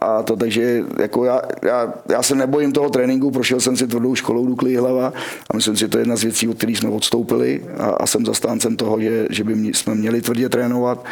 [0.00, 4.14] a to takže jako já, já, já, se nebojím toho tréninku, prošel jsem si tvrdou
[4.14, 5.12] školou Dukli hlava
[5.50, 8.06] a myslím si, že to je jedna z věcí, od kterých jsme odstoupili a, a
[8.06, 11.04] jsem zastáncem toho, že, že by mě, jsme měli tvrdě trénovat.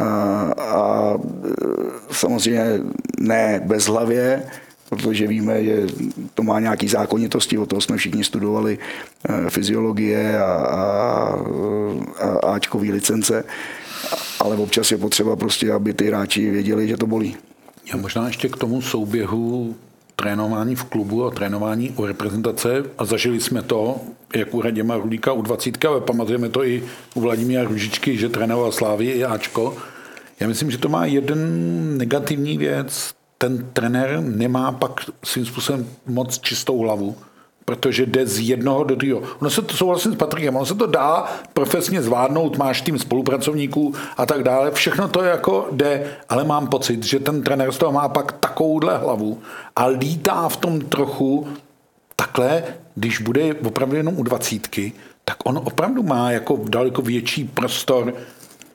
[0.00, 0.04] A,
[0.58, 1.14] a
[2.10, 2.80] samozřejmě
[3.20, 4.42] ne bez hlavě,
[4.92, 5.86] protože víme, že
[6.34, 11.38] to má nějaké zákonitosti, o toho jsme všichni studovali eh, fyziologie a, a,
[12.20, 13.44] a Ačkový licence,
[14.40, 17.36] ale občas je potřeba prostě, aby ty hráči věděli, že to bolí.
[17.92, 19.76] Já možná ještě k tomu souběhu
[20.16, 24.00] trénování v klubu a trénování u reprezentace a zažili jsme to,
[24.36, 26.82] jak u Raděma Rudíka u 20, ale pamatujeme to i
[27.14, 29.76] u Vladimíra Ružičky, že trénoval Slávy i Ačko.
[30.40, 31.38] Já myslím, že to má jeden
[31.98, 37.16] negativní věc, ten trenér nemá pak svým způsobem moc čistou hlavu,
[37.64, 39.22] protože jde z jednoho do druhého.
[39.40, 43.94] Ono se to souhlasím s Patrikem, ono se to dá profesně zvládnout, máš tým spolupracovníků
[44.16, 47.92] a tak dále, všechno to jako jde, ale mám pocit, že ten trenér z toho
[47.92, 49.38] má pak takovouhle hlavu
[49.76, 51.48] a lítá v tom trochu
[52.16, 52.64] takhle,
[52.94, 54.92] když bude opravdu jenom u dvacítky,
[55.24, 58.14] tak on opravdu má jako daleko větší prostor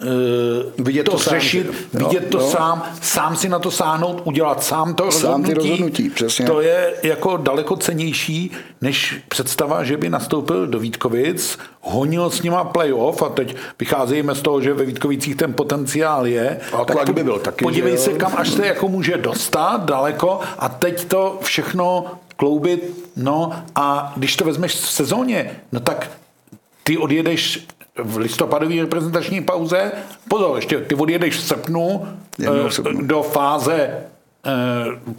[0.02, 2.50] uh, vidět to, to řešit, sám, vidět jo, to jo.
[2.50, 5.54] sám, sám si na to sáhnout, udělat sám to sám rozhodnutí.
[5.54, 6.46] Ty rozhodnutí přesně.
[6.46, 12.64] To je jako daleko cenější, než představa, že by nastoupil do Vítkovic, honil s nima
[12.64, 16.60] playoff a teď vycházíme z toho, že ve Vítkovicích ten potenciál je.
[16.74, 17.66] A tak by byl taky.
[17.66, 23.64] Podívej se, kam až se jako může dostat daleko a teď to všechno kloubit, no
[23.76, 26.12] a když to vezmeš v sezóně, no tak
[26.84, 27.68] ty odjedeš
[28.00, 29.92] v listopadové reprezentační pauze.
[30.28, 33.02] Pozor, ještě ty odjedeš v srpnu, v srpnu.
[33.02, 33.90] do fáze
[34.46, 35.16] eh,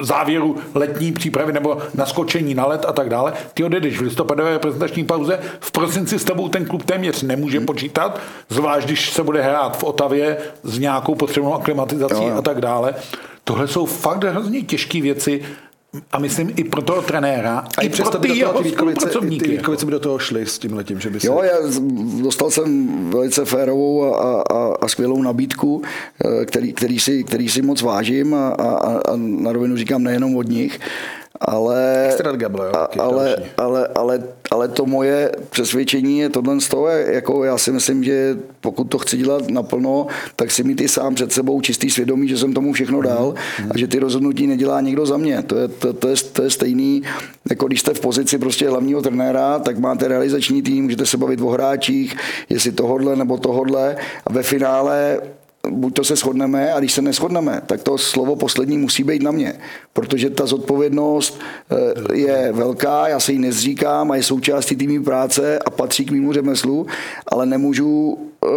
[0.00, 3.32] závěru letní přípravy nebo naskočení na let a tak dále.
[3.54, 5.38] Ty odjedeš v listopadové reprezentační pauze.
[5.60, 7.66] V prosinci s tebou ten klub téměř nemůže hmm.
[7.66, 12.36] počítat, zvlášť když se bude hrát v Otavě s nějakou potřebnou aklimatizací jo, jo.
[12.36, 12.94] a tak dále.
[13.44, 15.42] Tohle jsou fakt hrozně těžké věci
[16.12, 19.44] a myslím i pro toho trenéra, a i pro ty jeho spolupracovníky.
[19.44, 21.26] Ty Vítkovice by do toho šli s tím letím, že by si...
[21.26, 21.56] Jo, já
[22.22, 25.82] dostal jsem velice férovou a, a, a skvělou nabídku,
[26.24, 30.36] eh, který, který, si, který si moc vážím a, a, a na rovinu říkám nejenom
[30.36, 30.80] od nich,
[31.40, 34.22] ale, Gable, jo, ale, ale, ale, ale,
[34.72, 39.16] to moje přesvědčení je tohle z toho, jako já si myslím, že pokud to chci
[39.16, 43.02] dělat naplno, tak si mít i sám před sebou čistý svědomí, že jsem tomu všechno
[43.02, 43.34] dal
[43.70, 45.42] a že ty rozhodnutí nedělá někdo za mě.
[45.42, 47.02] To je, to, to, je, to je stejný,
[47.50, 51.40] jako když jste v pozici prostě hlavního trenéra, tak máte realizační tým, můžete se bavit
[51.40, 52.16] o hráčích,
[52.48, 55.20] jestli tohodle nebo tohodle a ve finále
[55.70, 59.30] buď to se shodneme, a když se neschodneme, tak to slovo poslední musí být na
[59.30, 59.54] mě,
[59.92, 61.40] protože ta zodpovědnost
[61.70, 66.10] eh, je velká, já se jí nezříkám a je součástí týmní práce a patří k
[66.10, 66.86] mýmu řemeslu,
[67.26, 68.48] ale nemůžu eh,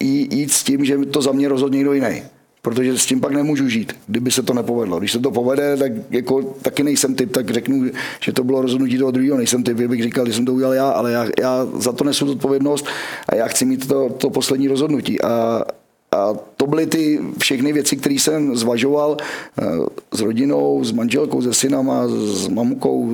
[0.00, 2.22] jít s tím, že to za mě rozhodně někdo jiný
[2.66, 4.98] protože s tím pak nemůžu žít, kdyby se to nepovedlo.
[4.98, 7.84] Když se to povede, tak jako taky nejsem typ, tak řeknu,
[8.20, 10.88] že to bylo rozhodnutí toho druhého, nejsem typ, bych říkal, že jsem to udělal já,
[10.88, 12.86] ale já, já za to nesu odpovědnost
[13.28, 15.22] a já chci mít to, to poslední rozhodnutí.
[15.22, 15.62] A,
[16.12, 19.64] a to byly ty všechny věci, které jsem zvažoval eh,
[20.14, 23.10] s rodinou, s manželkou, se synama, s mamkou,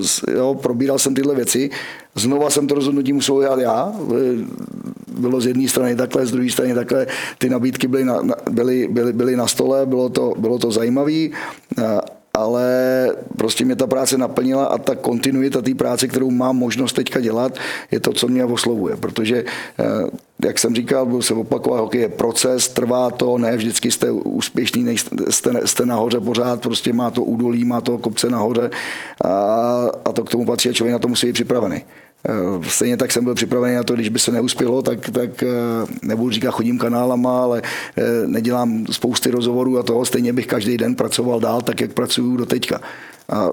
[0.00, 1.70] s, jo, probíral jsem tyhle věci.
[2.14, 3.92] Znova jsem to rozhodnutí musel dělat já.
[5.18, 7.06] Bylo z jedné strany takhle, z druhé strany takhle.
[7.38, 11.28] Ty nabídky byly na, byly, byly, byly na stole, bylo to, bylo to zajímavé
[12.34, 12.66] ale
[13.36, 17.58] prostě mě ta práce naplnila a ta kontinuita té práce, kterou mám možnost teďka dělat,
[17.90, 19.44] je to, co mě oslovuje, protože
[19.78, 19.84] eh,
[20.44, 24.82] jak jsem říkal, budu se opakovat, hokej je proces, trvá to, ne vždycky jste úspěšný,
[24.82, 28.70] nejste, jste, jste nahoře pořád, prostě má to údolí, má to kopce nahoře
[29.24, 29.30] a,
[30.04, 31.84] a to k tomu patří a člověk na to musí být připravený.
[32.28, 35.46] Eh, stejně tak jsem byl připravený na to, když by se neuspělo, tak, tak eh,
[36.02, 37.62] nebudu říkat chodím kanálama, ale
[37.96, 40.04] eh, nedělám spousty rozhovorů a toho.
[40.04, 42.80] Stejně bych každý den pracoval dál, tak jak pracuju do teďka.
[43.28, 43.48] A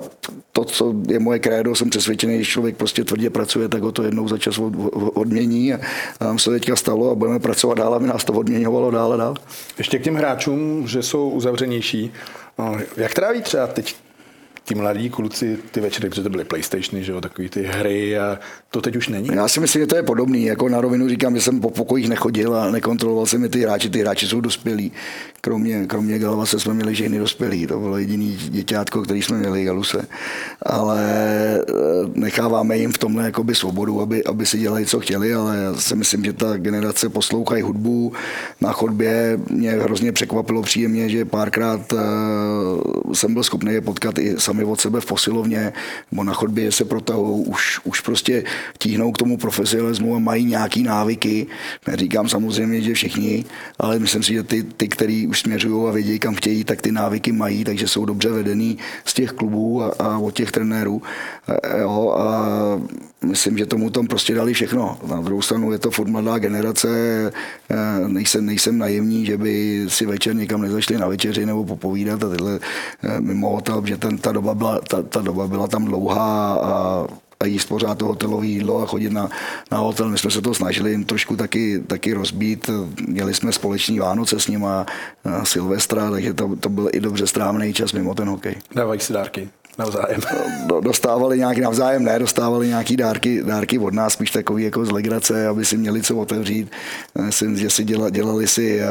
[0.52, 4.04] to, co je moje krédo, jsem přesvědčený, když člověk prostě tvrdě pracuje, tak ho to
[4.04, 4.60] jednou za čas
[5.14, 5.74] odmění.
[5.74, 5.80] A
[6.22, 9.36] nám se teďka stalo a budeme pracovat dál, aby nás to odměňovalo dál a dál.
[9.78, 12.14] Ještě k těm hráčům, že jsou uzavřenější.
[12.98, 13.96] Jak tráví třeba teď
[14.64, 18.40] ti mladí kluci ty večery, protože to byly PlayStationy, že jo, takový ty hry a
[18.70, 19.30] to teď už není.
[19.34, 20.44] Já si myslím, že to je podobný.
[20.44, 23.90] Jako na rovinu říkám, že jsem po pokojích nechodil a nekontroloval jsem mi ty hráči.
[23.90, 24.92] Ty hráči jsou dospělí.
[25.42, 27.68] Kromě, kromě Galvase jsme měli ženy dospělí.
[27.68, 30.08] To bylo jediný děťátko, který jsme měli, Galuse.
[30.62, 31.02] Ale
[31.60, 31.74] eh,
[32.16, 35.96] necháváme jim v tomhle jakoby svobodu, aby, aby si dělali, co chtěli, ale já si
[35.96, 38.14] myslím, že ta generace poslouchají hudbu
[38.62, 39.40] na chodbě.
[39.50, 42.00] Mě hrozně překvapilo příjemně, že párkrát uh,
[43.14, 45.74] jsem byl schopný je potkat i sami od sebe v posilovně
[46.12, 48.44] nebo na chodbě se protahují, už, už prostě
[48.78, 51.48] tíhnou k tomu profesionalismu a mají nějaký návyky.
[51.88, 53.46] Neříkám samozřejmě, že všichni,
[53.80, 56.92] ale myslím si, že ty, ty který už směřují a vědí, kam chtějí, tak ty
[56.92, 61.02] návyky mají, takže jsou dobře vedený z těch klubů a, a od těch trenérů.
[61.48, 62.28] A, jo, a
[63.26, 65.00] myslím, že tomu tam prostě dali všechno.
[65.08, 66.90] Na druhou stranu je to furt mladá generace,
[68.08, 72.60] nejsem, nejsem naivní, že by si večer někam nezašli na večeři nebo popovídat a tyhle
[73.20, 77.06] mimo hotel, že ten, ta, byla, ta, ta doba byla tam dlouhá a
[77.42, 79.30] a jíst pořád to hotelové jídlo a chodit na,
[79.72, 80.10] na hotel.
[80.10, 82.70] My jsme se to snažili jim trošku taky, taky rozbít.
[83.08, 84.86] Měli jsme společní Vánoce s nima,
[85.44, 88.56] Silvestra, takže to, to byl i dobře strávný čas mimo ten hokej.
[88.76, 89.50] Dávají si dárky
[89.82, 90.22] navzájem.
[90.82, 95.48] Dostávali nějaký navzájem, ne, dostávali nějaký dárky, dárky od nás, spíš takový jako z legrace,
[95.48, 96.72] aby si měli co otevřít.
[97.22, 98.88] Myslím, že si dělali, dělali, si, eh,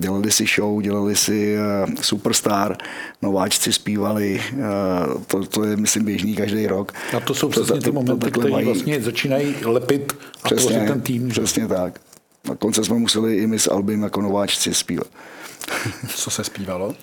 [0.00, 2.76] dělali si show, dělali si eh, Superstar,
[3.22, 4.56] nováčci zpívali, eh,
[5.26, 6.92] to, to je, myslím, běžný každý rok.
[7.16, 8.64] A to jsou přesně to, ty momenty, které mají...
[8.64, 10.12] vlastně začínají lepit
[10.42, 11.28] a přesně, tvořit ten tým.
[11.28, 12.00] Přesně tak.
[12.48, 15.06] Na konce jsme museli i my s Albym jako nováčci zpívat.
[16.16, 16.94] Co se zpívalo?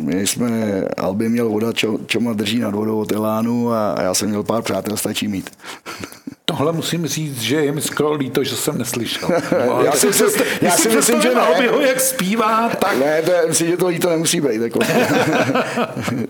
[0.00, 4.28] My jsme, Alby měl voda, čo, čo drží nad vodou od Elánu a já jsem
[4.28, 5.50] měl pár přátel, stačí mít.
[6.50, 9.28] Tohle musím říct, že je mi skoro líto, že jsem neslyšel.
[9.66, 10.28] No, já si, myslím,
[10.60, 11.68] já si myslím, že ne.
[11.68, 12.98] ho, jak zpívá, tak...
[12.98, 14.60] Ne, to je, myslím, že to líto nemusí být.
[14.60, 14.78] Jako.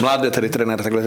[0.00, 1.02] Mládé tedy trenér, takhle,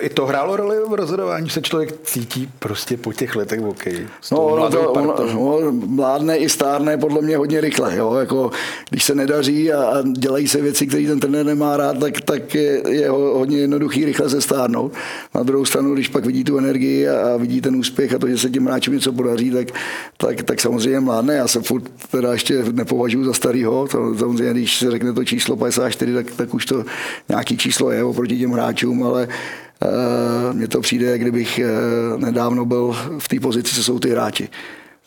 [0.00, 4.08] i to hrálo roli v rozhodování, se člověk cítí prostě po těch letech v hokeji.
[4.32, 7.96] No, no, to, on, no, mládne i stárne podle mě hodně rychle.
[7.96, 8.14] Jo?
[8.14, 8.50] Jako,
[8.90, 12.54] když se nedaří a, a dělají se věci, které ten trenér nemá rád, tak, tak
[12.54, 14.92] je, je hodně jednoduchý rychle se stárnout.
[15.34, 18.28] Na druhou stranu, když pak vidí tu energii a, a vidí ten úspěch a to,
[18.28, 19.68] že se těm hráčům něco podaří, tak,
[20.16, 21.34] tak, tak samozřejmě mládne.
[21.34, 23.88] Já se furt teda ještě nepovažuji za starýho.
[23.88, 26.84] To, samozřejmě, když se řekne to číslo 54, tak, tak už to
[27.28, 31.60] nějaký číslo je oproti těm hráčům, ale uh, mně to přijde, kdybych
[32.14, 34.48] uh, nedávno byl v té pozici, co jsou ty hráči.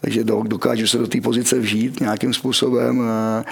[0.01, 3.43] Takže dokážu se do té pozice vžít nějakým způsobem a, a,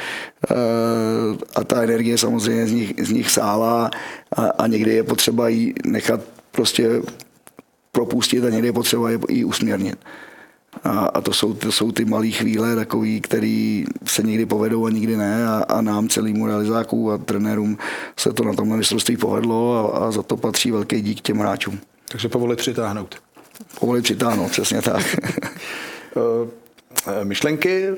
[1.56, 3.90] a ta energie samozřejmě z nich, z nich sála
[4.36, 7.02] a, a někdy je potřeba ji nechat prostě
[7.92, 10.00] propustit a někdy je potřeba je i usměrnit.
[10.84, 14.90] A, a to, jsou, to jsou ty malé chvíle, takový, který se někdy povedou a
[14.90, 15.48] nikdy ne.
[15.48, 17.78] A, a nám, celýmu realizáků a trenérům,
[18.18, 21.80] se to na tomhle mistrovství povedlo a, a za to patří velký dík těm hráčům.
[22.12, 23.16] Takže povolit přitáhnout.
[23.80, 25.16] Povolit přitáhnout, přesně tak.
[27.08, 27.96] Eh, myšlenky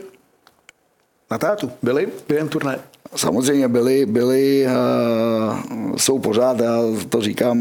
[1.31, 2.79] na tátu byly během turné?
[3.15, 7.59] Samozřejmě byly, byly, uh, jsou pořád, já to říkám,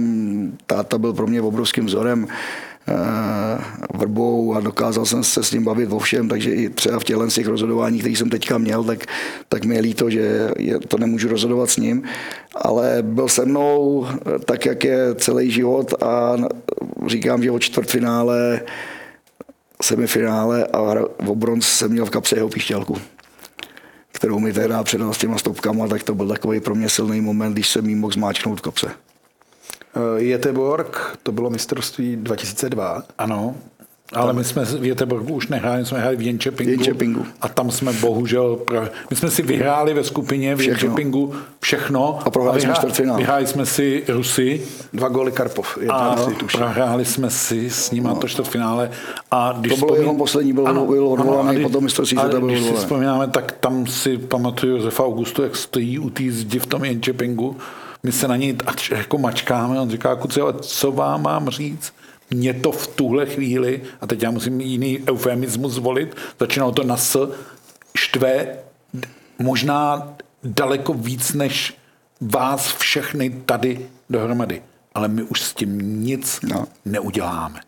[0.67, 2.29] táta byl pro mě obrovským vzorem uh,
[3.95, 7.27] vrbou a dokázal jsem se s ním bavit o všem, takže i třeba v těchto
[7.27, 9.07] těch rozhodování, který jsem teďka měl, tak,
[9.49, 12.03] tak mi je líto, že je, to nemůžu rozhodovat s ním,
[12.55, 14.07] ale byl se mnou
[14.45, 16.37] tak, jak je celý život a
[17.07, 18.61] říkám, že o čtvrtfinále
[19.83, 22.97] semifinále a v bronz jsem měl v kapse jeho píšťalku
[24.21, 27.53] kterou mi tehdy předal s těma stopkama, tak to byl takový pro mě silný moment,
[27.53, 28.91] když jsem jí mohl zmáčknout v kapse.
[30.17, 33.03] Jeteborg, to bylo mistrovství 2002.
[33.19, 33.57] Ano,
[34.13, 37.27] ale my jsme v Jeteborgu už nehráli, jsme hráli v Jenčepingu, Jenčepingu.
[37.41, 38.59] a tam jsme bohužel,
[39.11, 42.19] my jsme si vyhráli ve skupině v Jenčepingu všechno.
[42.25, 43.17] A prohráli jsme čtvrtfinál.
[43.17, 44.63] Vyhráli jsme si Rusy.
[44.93, 45.79] Dva góly Karpov.
[45.89, 46.17] A
[46.53, 48.15] prohráli jsme si s ním no.
[48.15, 48.91] to čtvrtfinále.
[49.31, 50.03] A když to bylo vzpomín...
[50.03, 53.87] jeho poslední, bylo, ano, byl odvolaný, potom mistrovství světa byl když si vzpomínáme, tak tam
[53.87, 57.57] si pamatuju Josefa Augustu, jak stojí u té zdi v tom Jenčepingu.
[58.03, 58.57] My se na něj
[58.91, 61.93] jako mačkáme, on říká, kuci, ale co vám mám říct?
[62.31, 66.97] Mě to v tuhle chvíli, a teď já musím jiný eufemismus zvolit, začínalo to na
[66.97, 67.31] s,
[67.97, 68.49] štve
[69.39, 70.15] možná
[70.45, 71.77] daleko víc než
[72.21, 74.63] vás všechny tady dohromady.
[74.95, 76.67] Ale my už s tím nic no.
[76.85, 77.61] neuděláme.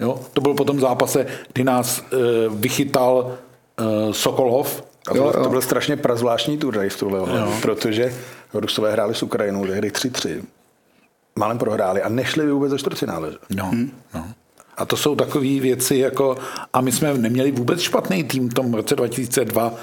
[0.00, 0.20] Jo?
[0.32, 2.18] To bylo po tom zápase, kdy nás uh,
[2.54, 3.38] vychytal
[3.80, 4.82] uh, Sokolov.
[5.08, 5.44] A to, jo, jo.
[5.44, 7.20] to byl strašně prazvláštní turnaj v tuhle
[7.62, 8.14] protože
[8.54, 10.42] Rusové hráli s Ukrajinou tehdy 3-3
[11.36, 13.30] málem prohráli a nešli vůbec do čtvrtfinále.
[13.50, 13.90] No, hmm.
[14.14, 14.24] no.
[14.76, 16.36] A to jsou takové věci jako,
[16.72, 19.74] a my jsme neměli vůbec špatný tým v tom roce 2002,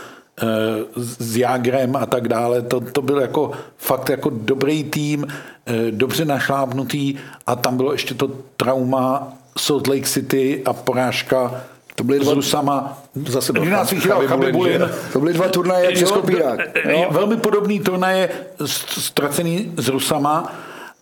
[0.96, 2.62] s Jágrem a tak dále.
[2.62, 5.28] To, to byl jako fakt jako dobrý tým,
[5.66, 7.16] eh, dobře našlápnutý
[7.48, 8.28] a tam bylo ještě to
[8.58, 11.62] trauma Salt Lake City a porážka
[11.96, 13.04] to byly dva, s Rusama.
[13.28, 13.94] Zase byl nás
[14.28, 14.90] Chabibulin.
[15.14, 16.60] To byly dva turnaje přes kopírák.
[17.12, 18.30] Velmi podobný turnaje
[18.66, 20.54] ztracený s Rusama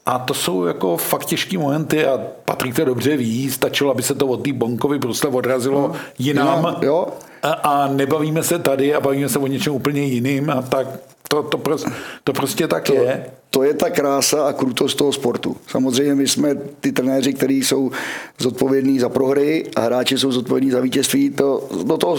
[0.07, 4.15] a to jsou jako fakt těžké momenty a Patrik to dobře ví, stačilo, aby se
[4.15, 6.57] to od té Bonkovi prostě odrazilo no, jinam.
[6.57, 7.07] Jinam, jo.
[7.43, 10.87] A, a nebavíme se tady a bavíme se o něčem úplně jiným a tak
[11.29, 11.89] to, to, prostě,
[12.23, 13.25] to prostě tak to, je.
[13.49, 15.57] To je ta krása a krutost toho sportu.
[15.67, 17.91] Samozřejmě my jsme ty trenéři, kteří jsou
[18.39, 21.29] zodpovědní za prohry a hráči jsou zodpovědní za vítězství.
[21.29, 22.17] To, no to,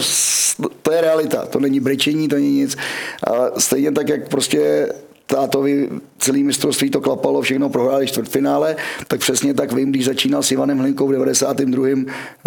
[0.81, 1.45] to je realita.
[1.45, 2.77] To není brečení, to není nic.
[3.23, 4.89] A stejně tak, jak prostě
[5.29, 8.75] tátovi celý mistrovství to klapalo, všechno prohráli čtvrtfinále,
[9.07, 11.87] tak přesně tak vím, když začínal s Ivanem Hlinkou v 92.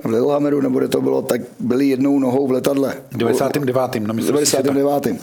[0.04, 2.94] v Lillehammeru, nebo kde to bylo, tak byli jednou nohou v letadle.
[3.12, 4.06] 99.
[4.06, 5.20] na mistrovství 99.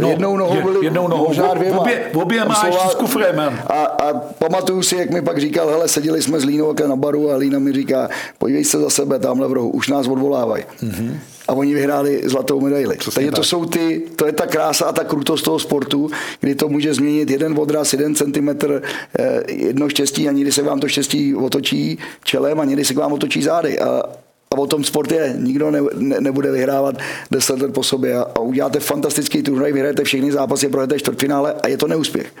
[0.00, 1.80] No, jednou nohou byli, jednou nohou, možná dvěma.
[1.80, 3.40] Obě, obě máš s kufrem.
[3.66, 7.30] A, a pamatuju si, jak mi pak říkal, hele, seděli jsme s Línou na baru
[7.30, 10.64] a Lína mi říká, podívej se za sebe tamhle v rohu, už nás odvolávají.
[10.82, 11.16] Mm-hmm
[11.48, 12.96] a oni vyhráli zlatou medaili.
[13.14, 16.68] Takže to jsou ty, to je ta krása a ta krutost toho sportu, kdy to
[16.68, 18.82] může změnit jeden odraz, jeden centimetr,
[19.18, 22.96] eh, jedno štěstí a někdy se vám to štěstí otočí čelem a někdy se k
[22.96, 23.78] vám otočí zády.
[23.80, 24.02] A,
[24.50, 25.34] a o tom sport je.
[25.38, 26.96] Nikdo ne, ne, nebude vyhrávat
[27.30, 31.68] deset let po sobě a, a uděláte fantastický turnaj, vyhrajete všechny zápasy, projedete čtvrtfinále a
[31.68, 32.32] je to neúspěch.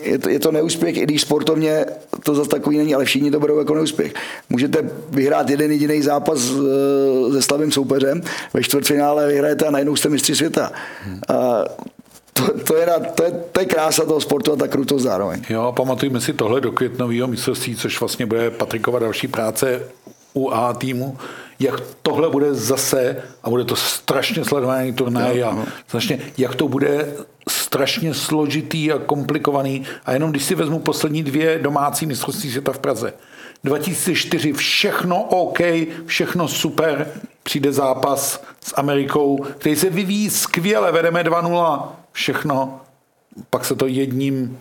[0.00, 1.86] Je to, je to neúspěch, i když sportovně
[2.24, 4.14] to zase takový není, ale všichni to berou jako neúspěch.
[4.50, 6.52] Můžete vyhrát jeden jediný zápas
[7.32, 8.22] se slabým soupeřem,
[8.54, 10.72] ve čtvrtfinále vyhrajete a najednou jste mistři světa.
[11.28, 11.64] A
[12.32, 15.42] to, to, je, to, je, to je krása toho sportu a ta krutost zároveň.
[15.50, 19.80] Jo, pamatujme si tohle do květnového mistrovství, což vlastně bude Patrikova další práce
[20.38, 21.16] u A týmu,
[21.58, 27.12] jak tohle bude zase, a bude to strašně sledovaný turnaj, a strašně, jak to bude
[27.48, 29.84] strašně složitý a komplikovaný.
[30.04, 33.12] A jenom když si vezmu poslední dvě domácí mistrovství světa v Praze.
[33.64, 35.58] 2004 všechno OK,
[36.06, 37.06] všechno super,
[37.42, 42.80] přijde zápas s Amerikou, který se vyvíjí skvěle, vedeme 2-0, všechno,
[43.50, 44.58] pak se to jedním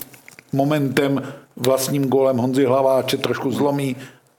[0.54, 3.96] momentem vlastním golem Honzi Hlaváče trošku zlomí,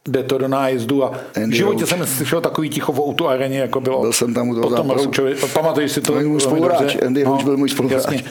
[0.08, 1.88] jde to do nájezdu a Andy v životě Rouch.
[1.88, 4.00] jsem slyšel takový ticho o tu areně, jako bylo.
[4.00, 6.12] Byl jsem tam u toho potom Rouchovi, pamatuješ si to?
[6.12, 8.02] Byl můj spoluhráč, Andy no, byl můj spoluhráč.
[8.04, 8.24] Jasně.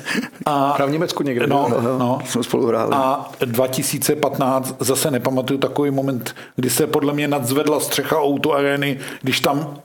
[0.46, 1.48] A, v Německu někde.
[1.48, 2.20] No, no, no.
[2.26, 2.92] Jsme spolu hráli.
[2.94, 9.00] A 2015 zase nepamatuju takový moment, kdy se podle mě nadzvedla střecha o tu arény,
[9.22, 9.78] když tam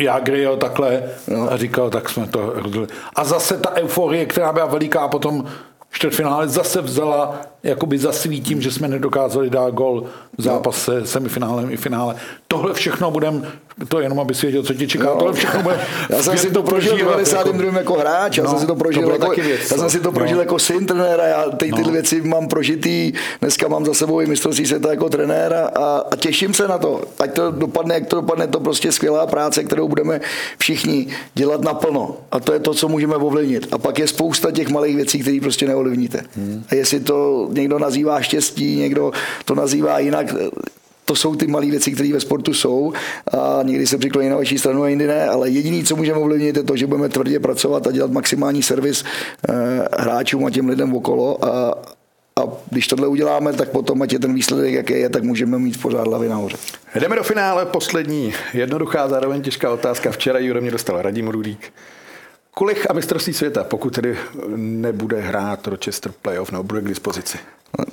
[0.00, 1.52] já jel takhle no.
[1.52, 2.88] a říkal, tak jsme to rozdělili.
[3.16, 5.44] A zase ta euforie, která byla veliká, a potom
[5.90, 10.04] čtvrtfinále zase vzala jakoby zasvítím, že jsme nedokázali dát gol
[10.38, 12.14] v zápase, semifinále i finále.
[12.48, 13.42] Tohle všechno budeme
[13.88, 15.04] to jenom, aby si věděl, co ti čeká.
[15.04, 15.16] No.
[15.16, 17.64] Tohle všechno bude já jsem si to prožil v 92.
[17.64, 20.00] Jako, jako hráč, já no, jsem si to prožil, to jako, věc, já jsem si
[20.00, 20.42] to prožil no.
[20.42, 21.92] jako syn trenéra, já ty, tyhle no.
[21.92, 26.54] věci mám prožitý, dneska mám za sebou i mistrovství světa jako trenéra a, a, těším
[26.54, 27.00] se na to.
[27.18, 30.20] Ať to dopadne, jak to dopadne, to prostě skvělá práce, kterou budeme
[30.58, 32.16] všichni dělat naplno.
[32.30, 33.68] A to je to, co můžeme ovlivnit.
[33.72, 36.20] A pak je spousta těch malých věcí, které prostě neovlivníte.
[36.36, 36.64] Hmm.
[36.70, 39.12] A jestli to někdo nazývá štěstí, někdo
[39.44, 40.34] to nazývá jinak,
[41.08, 42.92] to jsou ty malé věci, které ve sportu jsou
[43.32, 46.56] a někdy se přikloní na vaší stranu a jindy ne, ale jediný, co můžeme ovlivnit,
[46.56, 49.04] je to, že budeme tvrdě pracovat a dělat maximální servis
[49.48, 49.52] eh,
[49.98, 51.74] hráčům a těm lidem okolo a,
[52.40, 55.82] a když tohle uděláme, tak potom, ať je ten výsledek, jaký je, tak můžeme mít
[55.82, 56.56] pořád hlavy nahoře.
[56.94, 60.10] Jdeme do finále, poslední jednoduchá, zároveň těžká otázka.
[60.10, 61.72] Včera Jure mě dostal Radim Rudík.
[62.58, 64.16] Kolik a mistrovství světa, pokud tedy
[64.56, 67.38] nebude hrát Rochester playoff nebo bude k dispozici?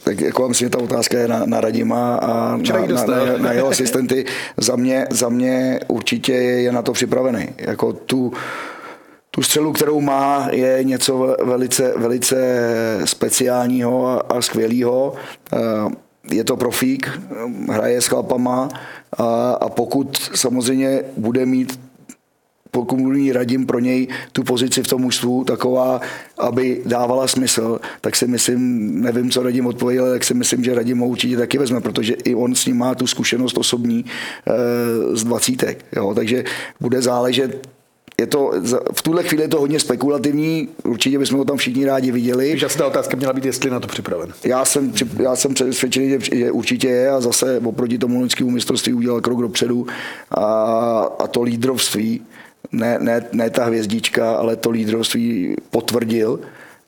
[0.03, 3.51] Tak jako myslím, že ta otázka je na, na Radima a na, na, na, na
[3.51, 4.26] jeho asistenty.
[4.57, 7.49] za, mě, za mě určitě je na to připravený.
[7.57, 8.34] Jako tu,
[9.32, 12.38] tu střelu, kterou má, je něco velice, velice
[13.05, 15.13] speciálního a, a skvělého.
[16.32, 17.22] Je to profík,
[17.70, 18.70] hraje s chlapama
[19.18, 21.84] a, a pokud samozřejmě bude mít
[22.76, 22.99] pokud
[23.32, 26.01] radím pro něj tu pozici v tom mužstvu taková,
[26.38, 30.99] aby dávala smysl, tak si myslím, nevím, co radím odpověděl, tak si myslím, že radím
[30.99, 35.23] ho určitě taky vezme, protože i on s ním má tu zkušenost osobní e, z
[35.23, 35.86] dvacítek.
[35.95, 36.13] Jo?
[36.15, 36.43] Takže
[36.80, 37.67] bude záležet
[38.19, 38.51] je to,
[38.93, 42.57] v tuhle chvíli je to hodně spekulativní, určitě bychom ho tam všichni rádi viděli.
[42.78, 44.34] Ta otázka měla být, jestli na to připraven.
[44.43, 49.21] Já jsem, já jsem přesvědčený, že určitě je a zase oproti tomu loňskému mistrovství udělal
[49.21, 49.88] krok dopředu
[50.32, 50.43] a,
[51.19, 52.21] a to lídrovství
[52.72, 56.39] ne, ne, ne ta hvězdička, ale to lídrovství potvrdil.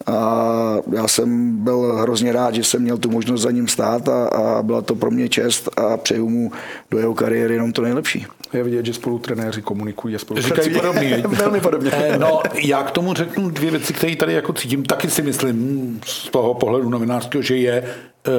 [0.05, 4.27] A já jsem byl hrozně rád, že jsem měl tu možnost za ním stát a,
[4.27, 6.51] a byla to pro mě čest a přeju mu
[6.91, 8.25] do jeho kariéry jenom to nejlepší.
[8.53, 11.23] Je vidět, že spolu trenéři komunikují a spolu Říkají podobně.
[11.27, 11.91] Velmi podobně.
[11.93, 14.83] Eh, no, já k tomu řeknu dvě věci, které tady jako cítím.
[14.83, 17.83] Taky si myslím z toho pohledu novinářského, že je
[18.27, 18.31] eh,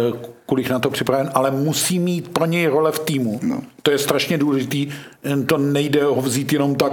[0.46, 3.40] Kulich na to připraven, ale musí mít pro něj role v týmu.
[3.42, 3.60] No.
[3.82, 4.88] To je strašně důležitý.
[5.46, 6.92] To nejde ho vzít jenom tak,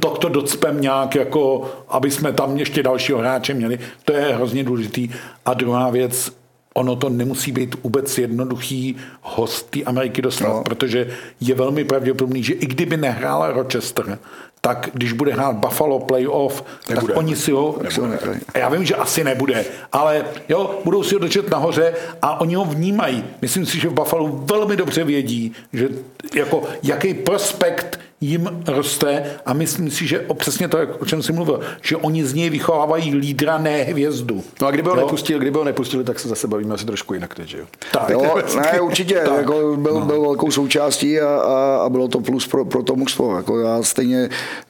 [0.00, 3.78] tak to docpem nějak, jako aby jsme tam ještě dalšího hráče měli.
[4.04, 5.10] To je hrozně důležitý.
[5.44, 6.32] A druhá věc,
[6.78, 10.62] ono to nemusí být vůbec jednoduchý host té Ameriky dostat, no.
[10.64, 11.10] protože
[11.40, 14.18] je velmi pravděpodobný, že i kdyby nehrála Rochester,
[14.60, 17.06] tak když bude hrát Buffalo playoff, nebude.
[17.06, 17.78] tak oni si ho...
[17.82, 18.40] Nebude.
[18.54, 22.64] Já vím, že asi nebude, ale jo, budou si ho držet nahoře a oni ho
[22.64, 23.24] vnímají.
[23.42, 25.88] Myslím si, že v Buffalo velmi dobře vědí, že
[26.34, 31.60] jako jaký prospekt jim roste a myslím si, že přesně to, o čem jsi mluvil,
[31.82, 34.44] že oni z něj vychovávají lídra, ne hvězdu.
[34.60, 37.34] No a kdyby ho, nepustili, kdyby ho nepustili, tak se zase bavíme asi trošku jinak
[37.34, 37.64] teď, že jo?
[37.92, 38.10] Tak.
[38.10, 39.38] Jo, ne, určitě, tak.
[39.38, 40.06] jako byl, no.
[40.06, 43.36] byl velkou součástí a, a, a, bylo to plus pro, pro to mužstvo.
[43.36, 44.28] Jako já stejně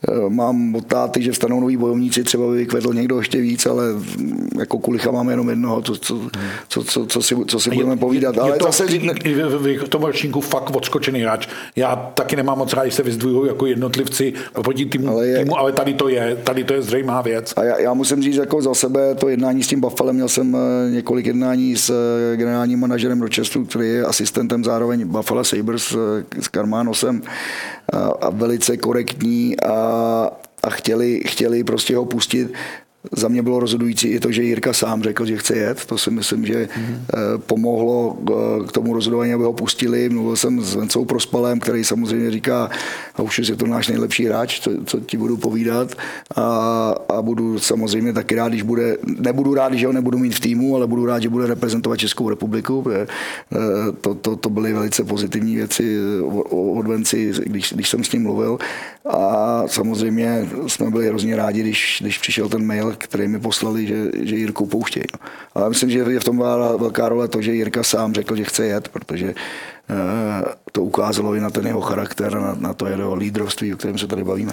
[0.09, 3.85] uh, mám od táty, že vstanou noví bojovníci, třeba by vykvedl někdo ještě víc, ale
[4.59, 6.21] jako kulicha máme jenom jednoho, co, co,
[6.69, 8.35] co, co, co si, co si budeme povídat.
[8.35, 11.49] Je, ale je to zase v, v tom ročníku fakt odskočený hráč.
[11.77, 15.59] Já taky nemám moc rád, když se vyzdvuju jako jednotlivci oproti týmu, ale, je, týmu,
[15.59, 17.55] ale tady to je, tady to je zřejmá věc.
[17.57, 20.57] A já, já musím říct jako za sebe to jednání s tím Buffalem, měl jsem
[20.57, 26.43] eh, několik jednání s eh, generálním manažerem Rochesteru, který je asistentem zároveň Buffalo Sabres eh,
[26.43, 27.22] s Karmánosem
[27.93, 30.30] a, a velice korektní a,
[30.62, 32.53] a chtěli, chtěli prostě ho pustit
[33.13, 35.85] za mě bylo rozhodující i to, že Jirka sám řekl, že chce jet.
[35.85, 37.39] To si myslím, že mm-hmm.
[37.39, 38.19] pomohlo
[38.69, 40.09] k tomu rozhodování, aby ho pustili.
[40.09, 42.71] Mluvil jsem s Vencou Prospalem, který samozřejmě říká,
[43.15, 45.95] a už je to náš nejlepší hráč, co, co ti budu povídat.
[46.37, 46.43] A,
[47.09, 50.77] a, budu samozřejmě taky rád, když bude, nebudu rád, že ho nebudu mít v týmu,
[50.77, 52.85] ale budu rád, že bude reprezentovat Českou republiku.
[52.93, 53.07] Eh,
[54.01, 55.99] to, to, to byly velice pozitivní věci
[56.51, 58.59] od Venci, když, když jsem s ním mluvil.
[59.05, 64.11] A samozřejmě jsme byli hrozně rádi, když, když přišel ten mail, který mi poslali, že,
[64.14, 65.05] že Jirku pouštějí.
[65.55, 66.39] Ale myslím, že je v tom
[66.78, 71.41] velká role to, že Jirka sám řekl, že chce jet, protože uh, to ukázalo i
[71.41, 74.53] na ten jeho charakter, na, na to jeho lídrovství, o kterém se tady bavíme.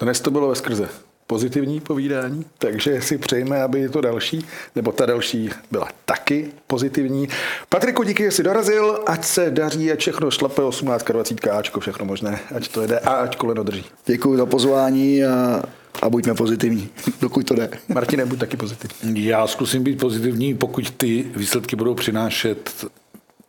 [0.00, 0.88] Dnes to bylo ve skrze
[1.26, 7.28] pozitivní povídání, takže si přejeme, aby to další, nebo ta další byla taky pozitivní.
[7.68, 12.04] Patriku, díky, že jsi dorazil, ať se daří, ať všechno šlape, 18, 20, Ačko, všechno
[12.04, 13.84] možné, ať to jde a ať koleno drží.
[14.06, 15.62] Děkuji za pozvání a
[16.02, 16.88] a buďme pozitivní,
[17.20, 17.70] dokud to jde.
[17.88, 19.24] Martine, buď taky pozitivní.
[19.24, 22.86] Já zkusím být pozitivní, pokud ty výsledky budou přinášet,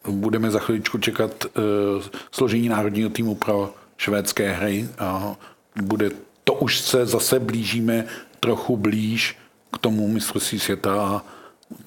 [0.10, 5.36] budeme za chviličku čekat uh, složení národního týmu pro švédské hry a
[5.82, 6.27] bude to
[6.62, 8.06] už se zase blížíme
[8.40, 9.38] trochu blíž
[9.74, 11.26] k tomu mistrovství světa a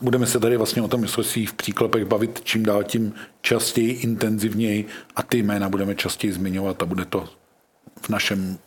[0.01, 4.87] budeme se tady vlastně o tom mistrovství v příklepech bavit čím dál tím častěji, intenzivněji
[5.17, 7.29] a ty jména budeme častěji zmiňovat a bude to
[8.03, 8.59] v našem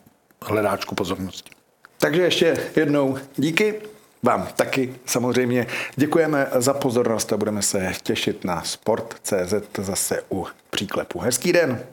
[0.42, 1.50] hledáčku pozornosti.
[1.98, 3.76] Takže ještě jednou díky.
[4.24, 11.20] Vám taky samozřejmě děkujeme za pozornost a budeme se těšit na Sport.cz zase u příklepu.
[11.20, 11.84] Hezký den.